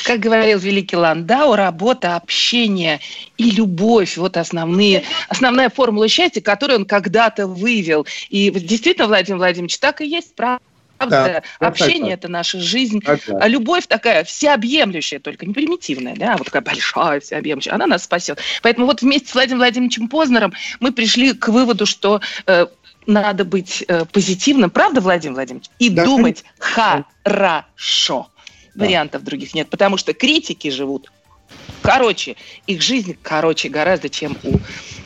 Как 0.03 0.19
говорил 0.19 0.59
великий 0.59 0.97
Ландау, 0.97 1.55
работа, 1.55 2.17
общение 2.17 2.99
и 3.37 3.51
любовь– 3.51 4.17
вот 4.17 4.35
основные, 4.35 5.03
основная 5.29 5.69
формула 5.69 6.09
счастья, 6.09 6.41
которую 6.41 6.79
он 6.79 6.85
когда-то 6.85 7.47
вывел. 7.47 8.05
И 8.29 8.51
действительно, 8.51 9.07
Владимир 9.07 9.37
Владимирович, 9.37 9.79
так 9.79 10.01
и 10.01 10.07
есть, 10.07 10.35
правда? 10.35 10.61
Да, 11.09 11.43
общение 11.59 12.11
да, 12.11 12.13
это 12.13 12.27
наша 12.27 12.59
жизнь, 12.59 13.01
да. 13.05 13.17
а 13.39 13.47
любовь 13.47 13.87
такая 13.87 14.23
всеобъемлющая, 14.23 15.19
только 15.19 15.45
не 15.45 15.53
примитивная, 15.53 16.15
да, 16.15 16.33
а 16.33 16.37
вот 16.37 16.45
такая 16.45 16.61
большая 16.61 17.19
всеобъемлющая, 17.19 17.73
она 17.73 17.87
нас 17.87 18.03
спасет. 18.03 18.39
Поэтому 18.61 18.85
вот 18.85 19.01
вместе 19.01 19.29
с 19.29 19.33
Владимиром 19.33 19.59
Владимировичем 19.59 20.07
Познером 20.07 20.53
мы 20.79 20.91
пришли 20.91 21.33
к 21.33 21.47
выводу, 21.47 21.85
что 21.85 22.21
э, 22.45 22.67
надо 23.05 23.45
быть 23.45 23.83
э, 23.87 24.05
позитивным, 24.05 24.69
правда, 24.69 25.01
Владимир 25.01 25.35
Владимирович, 25.35 25.69
и 25.79 25.89
да, 25.89 26.05
думать 26.05 26.43
хорошо. 26.59 28.29
Вариантов 28.75 29.23
других 29.23 29.53
нет, 29.53 29.69
потому 29.69 29.97
что 29.97 30.13
критики 30.13 30.69
живут 30.69 31.11
короче, 31.83 32.35
их 32.65 32.81
жизнь 32.81 33.17
короче 33.21 33.69
гораздо, 33.69 34.09
чем 34.09 34.37
у 34.43 34.57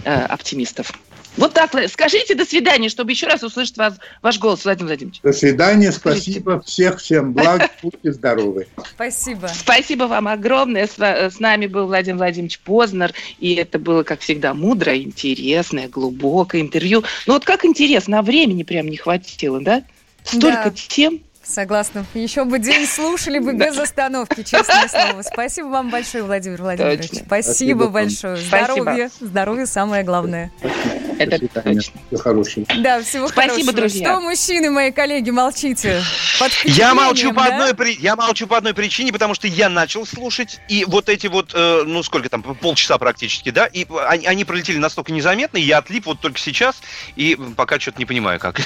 э, 0.06 0.14
оптимистов. 0.14 0.94
Вот 1.38 1.54
так, 1.54 1.72
скажите 1.90 2.36
до 2.36 2.46
свидания, 2.46 2.90
чтобы 2.90 3.12
еще 3.12 3.28
раз 3.28 3.44
услышать 3.44 3.78
вас, 3.78 3.96
ваш 4.22 4.40
голос, 4.40 4.66
Владимир 4.66 4.88
Владимирович. 4.88 5.22
До 5.22 5.34
свидания, 5.34 5.92
спасибо, 5.92 6.62
всех, 6.62 7.00
всем 7.00 7.34
благ, 7.34 7.72
будьте 7.82 8.12
здоровы. 8.12 8.68
Спасибо. 8.96 9.48
Спасибо 9.54 10.04
вам 10.04 10.28
огромное. 10.28 10.88
С, 10.88 11.00
с 11.00 11.40
нами 11.40 11.68
был 11.68 11.86
Владимир 11.86 12.18
Владимирович 12.18 12.60
Познер, 12.60 13.14
и 13.40 13.54
это 13.56 13.78
было, 13.78 14.04
как 14.04 14.22
всегда, 14.22 14.54
мудрое, 14.54 15.04
интересное, 15.04 15.88
глубокое 15.88 16.62
интервью. 16.62 17.04
Ну 17.28 17.34
вот 17.34 17.46
как 17.46 17.66
интересно, 17.66 18.20
а 18.20 18.22
времени 18.24 18.64
прям 18.64 18.88
не 18.88 18.98
хватило, 18.98 19.62
да? 19.62 19.84
Столько 20.24 20.66
да. 20.66 20.72
тем. 20.76 21.22
Согласна. 21.48 22.06
Еще 22.14 22.44
бы 22.44 22.60
день 22.60 22.86
слушали 22.86 23.40
бы 23.40 23.54
без 23.54 23.78
остановки, 23.78 24.44
честное 24.44 24.88
слово. 24.90 25.22
Спасибо 25.22 25.68
вам 25.68 25.90
большое, 25.90 26.24
Владимир 26.24 26.62
Владимирович. 26.62 27.10
Точно. 27.10 27.26
Спасибо, 27.26 27.44
Спасибо 27.44 27.88
большое. 27.88 28.36
Здоровье. 28.38 29.10
Здоровье 29.20 29.66
самое 29.66 30.04
главное. 30.04 30.52
Это 31.20 31.40
точно. 31.40 31.82
Всего 32.08 32.20
хорошего. 32.20 32.66
Да, 32.78 33.02
всего 33.02 33.28
Спасибо, 33.28 33.54
хорошего. 33.54 33.74
друзья. 33.74 34.08
Что, 34.08 34.20
мужчины, 34.20 34.70
мои 34.70 34.92
коллеги, 34.92 35.30
молчите? 35.30 36.02
Я 36.66 36.94
молчу, 36.94 37.34
по 37.34 37.46
одной 37.46 37.74
при... 37.74 37.96
я 37.96 38.16
молчу 38.16 38.46
по 38.46 38.58
одной 38.58 38.74
причине, 38.74 39.12
потому 39.12 39.34
что 39.34 39.48
я 39.48 39.70
начал 39.70 40.06
слушать, 40.06 40.60
и 40.68 40.86
вот 40.86 41.10
эти 41.10 41.28
вот, 41.28 41.52
э, 41.54 41.84
ну 41.86 42.04
сколько 42.04 42.30
там, 42.30 42.44
полчаса 42.44 42.98
практически, 42.98 43.50
да, 43.50 43.66
и 43.66 43.88
они, 44.08 44.28
они 44.28 44.46
пролетели 44.46 44.78
настолько 44.78 45.12
незаметно, 45.12 45.58
и 45.58 45.62
я 45.62 45.80
отлип 45.80 46.06
вот 46.06 46.20
только 46.20 46.40
сейчас, 46.40 46.76
и 47.16 47.38
пока 47.56 47.80
что-то 47.80 47.98
не 48.00 48.06
понимаю, 48.06 48.40
как. 48.40 48.62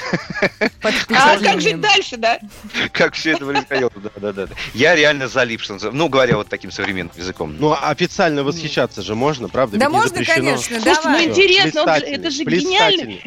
А 0.82 1.38
как 1.38 1.60
жить 1.60 1.80
дальше, 1.80 2.16
да? 2.16 2.38
как 2.92 3.14
все 3.14 3.32
это 3.32 3.44
происходило. 3.44 3.90
Да, 4.16 4.32
да, 4.32 4.46
да. 4.46 4.54
Я 4.74 4.94
реально 4.94 5.28
залип, 5.28 5.60
что 5.60 5.78
Ну, 5.92 6.08
говоря 6.08 6.36
вот 6.36 6.48
таким 6.48 6.70
современным 6.70 7.14
языком. 7.16 7.56
Ну, 7.58 7.72
а 7.72 7.90
официально 7.90 8.42
восхищаться 8.42 9.02
же 9.02 9.14
можно, 9.14 9.48
правда? 9.48 9.78
Да 9.78 9.88
можно, 9.88 10.24
конечно, 10.24 10.80
Слушайте, 10.80 11.08
ну 11.08 11.22
интересно, 11.22 11.80
это 11.80 12.30
же 12.30 12.44
гениально. 12.44 13.18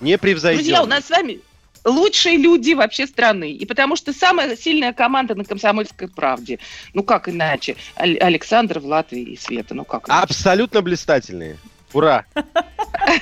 Непревзойденный. 0.00 0.64
Друзья, 0.64 0.82
у 0.82 0.86
нас 0.86 1.06
с 1.06 1.10
вами 1.10 1.40
лучшие 1.84 2.36
люди 2.36 2.72
вообще 2.72 3.06
страны. 3.06 3.52
И 3.52 3.64
потому 3.66 3.96
что 3.96 4.12
самая 4.12 4.56
сильная 4.56 4.92
команда 4.92 5.34
на 5.34 5.44
«Комсомольской 5.44 6.08
правде». 6.08 6.58
Ну, 6.94 7.02
как 7.02 7.28
иначе? 7.28 7.76
Александр, 7.96 8.80
Влад 8.80 9.12
и 9.12 9.36
Света. 9.36 9.74
Ну, 9.74 9.84
как 9.84 10.08
иначе? 10.08 10.22
Абсолютно 10.22 10.82
блистательные. 10.82 11.58
Ура! 11.92 12.24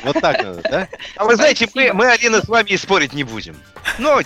Вот 0.04 0.20
так 0.20 0.42
надо, 0.42 0.62
да? 0.62 0.88
А 1.16 1.24
вы 1.24 1.36
знаете, 1.36 1.68
мы, 1.74 1.92
мы 1.92 2.06
Алина, 2.10 2.42
с 2.42 2.48
вами 2.48 2.70
и 2.70 2.76
спорить 2.76 3.12
не 3.12 3.24
будем. 3.24 3.56
Ну, 3.98 4.20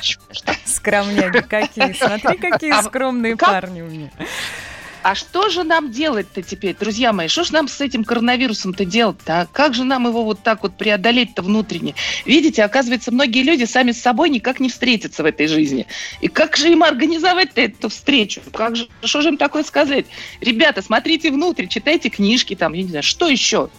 Скромняги 0.64 1.40
какие. 1.40 1.92
Смотри, 1.92 2.38
какие 2.38 2.72
а 2.72 2.82
скромные 2.82 3.36
парни 3.36 3.82
у 3.82 3.86
меня. 3.86 4.10
А 5.06 5.14
что 5.14 5.50
же 5.50 5.62
нам 5.62 5.92
делать-то 5.92 6.42
теперь, 6.42 6.74
друзья 6.74 7.12
мои? 7.12 7.28
Что 7.28 7.44
же 7.44 7.52
нам 7.52 7.68
с 7.68 7.80
этим 7.80 8.02
коронавирусом-то 8.02 8.84
делать-то? 8.84 9.42
А 9.42 9.46
как 9.46 9.72
же 9.72 9.84
нам 9.84 10.08
его 10.08 10.24
вот 10.24 10.42
так 10.42 10.64
вот 10.64 10.76
преодолеть-то 10.76 11.42
внутренне? 11.42 11.94
Видите, 12.24 12.64
оказывается, 12.64 13.12
многие 13.12 13.44
люди 13.44 13.62
сами 13.62 13.92
с 13.92 14.02
собой 14.02 14.30
никак 14.30 14.58
не 14.58 14.68
встретятся 14.68 15.22
в 15.22 15.26
этой 15.26 15.46
жизни. 15.46 15.86
И 16.20 16.26
как 16.26 16.56
же 16.56 16.72
им 16.72 16.82
организовать-то 16.82 17.60
эту 17.60 17.88
встречу? 17.88 18.40
Как 18.52 18.74
же, 18.74 18.88
что 19.04 19.20
же 19.20 19.28
им 19.28 19.36
такое 19.36 19.62
сказать? 19.62 20.06
Ребята, 20.40 20.82
смотрите 20.82 21.30
внутрь, 21.30 21.68
читайте 21.68 22.08
книжки 22.08 22.56
там, 22.56 22.72
я 22.72 22.82
не 22.82 22.88
знаю, 22.88 23.04
что 23.04 23.28
еще? 23.28 23.70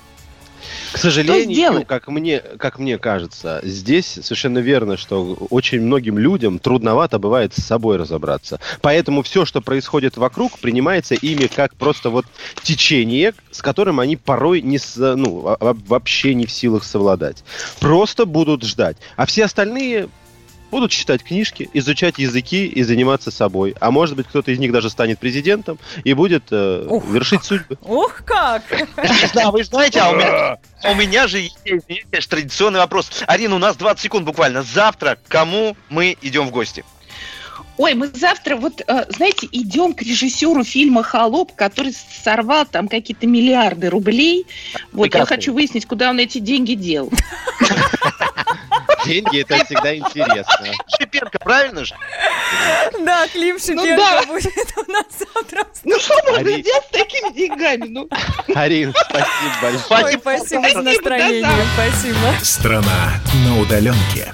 К 0.92 0.98
сожалению, 0.98 1.86
как 1.86 2.08
мне, 2.08 2.40
как 2.40 2.80
мне 2.80 2.98
кажется, 2.98 3.60
здесь 3.64 4.20
совершенно 4.22 4.60
верно, 4.60 4.98
что 4.98 5.38
очень 5.50 5.82
многим 5.82 6.18
людям 6.18 6.60
трудновато 6.60 7.20
бывает 7.20 7.54
с 7.54 7.64
собой 7.64 7.98
разобраться. 7.98 8.60
Поэтому 8.82 9.22
все, 9.24 9.46
что 9.46 9.62
происходит 9.62 10.18
вокруг, 10.18 10.60
принимается 10.60 11.16
ими 11.16 11.48
как 11.48 11.76
просто 11.76 12.10
вот 12.10 12.26
течение, 12.64 13.34
с 13.52 13.62
которым 13.62 14.00
они 14.00 14.16
порой 14.16 14.62
не, 14.62 14.80
ну, 14.96 15.58
вообще 15.60 16.34
не 16.34 16.46
в 16.46 16.52
силах 16.52 16.84
совладать. 16.84 17.44
Просто 17.80 18.26
будут 18.26 18.64
ждать. 18.64 18.98
А 19.16 19.26
все 19.26 19.46
остальные 19.46 20.10
будут 20.72 20.92
читать 20.92 21.24
книжки, 21.24 21.70
изучать 21.74 22.18
языки 22.18 22.66
и 22.66 22.84
заниматься 22.84 23.32
собой. 23.32 23.76
А 23.80 23.92
может 23.92 24.16
быть, 24.16 24.28
кто-то 24.28 24.52
из 24.52 24.60
них 24.60 24.72
даже 24.72 24.90
станет 24.90 25.20
президентом 25.20 25.80
и 26.04 26.14
будет 26.14 26.46
э, 26.52 26.86
Ух, 26.88 27.06
вершить 27.06 27.44
судьбы. 27.44 27.78
Ух, 27.82 28.24
как! 28.26 28.64
Да, 29.34 29.52
вы 29.52 29.64
знаете, 29.64 30.00
а 30.00 30.10
у 30.10 30.16
меня, 30.16 30.58
у 30.92 30.96
меня 30.96 31.28
же 31.28 31.40
есть 31.40 32.30
традиционный 32.30 32.80
вопрос. 32.80 33.24
Арина, 33.28 33.56
у 33.56 33.60
нас 33.60 33.76
20 33.76 34.02
секунд 34.02 34.26
буквально. 34.26 34.64
Завтра 34.64 35.18
кому 35.28 35.76
мы 35.90 36.18
идем 36.22 36.48
в 36.48 36.52
гости? 36.52 36.84
Ой, 37.78 37.94
мы 37.94 38.08
завтра 38.08 38.56
вот, 38.56 38.82
э, 38.86 39.06
знаете, 39.10 39.48
идем 39.52 39.94
к 39.94 40.02
режиссеру 40.02 40.64
фильма 40.64 41.04
«Холоп», 41.04 41.54
который 41.56 41.94
сорвал 42.24 42.66
там 42.66 42.88
какие-то 42.88 43.28
миллиарды 43.28 43.90
рублей. 43.90 44.48
Вот, 44.92 45.04
Прекрасно. 45.04 45.34
я 45.34 45.38
хочу 45.38 45.54
выяснить, 45.54 45.86
куда 45.86 46.10
он 46.10 46.18
эти 46.18 46.40
деньги 46.40 46.74
дел. 46.74 47.12
деньги, 49.08 49.42
это 49.42 49.66
всегда 49.66 49.96
интересно. 49.96 50.68
Шипенко, 50.98 51.40
правильно 51.40 51.86
же? 51.86 51.96
Да, 53.00 53.28
Клим 53.28 53.60
Шипенко 53.60 53.96
да. 53.98 54.24
будет 54.28 54.78
у 54.78 54.92
нас 54.92 55.06
завтра. 55.34 55.64
Ну 55.84 56.00
что 56.00 56.14
можно 56.28 56.52
сделать 56.60 56.86
с 56.86 56.90
такими 56.92 57.34
деньгами? 57.34 57.88
Ну, 57.88 58.10
Арин, 58.56 58.94
спасибо 58.94 59.54
большое. 59.62 60.20
Спасибо 60.20 60.70
за 60.70 60.82
настроение, 60.82 61.66
спасибо. 61.74 62.44
Страна 62.44 63.22
на 63.46 63.62
удаленке. 63.62 64.34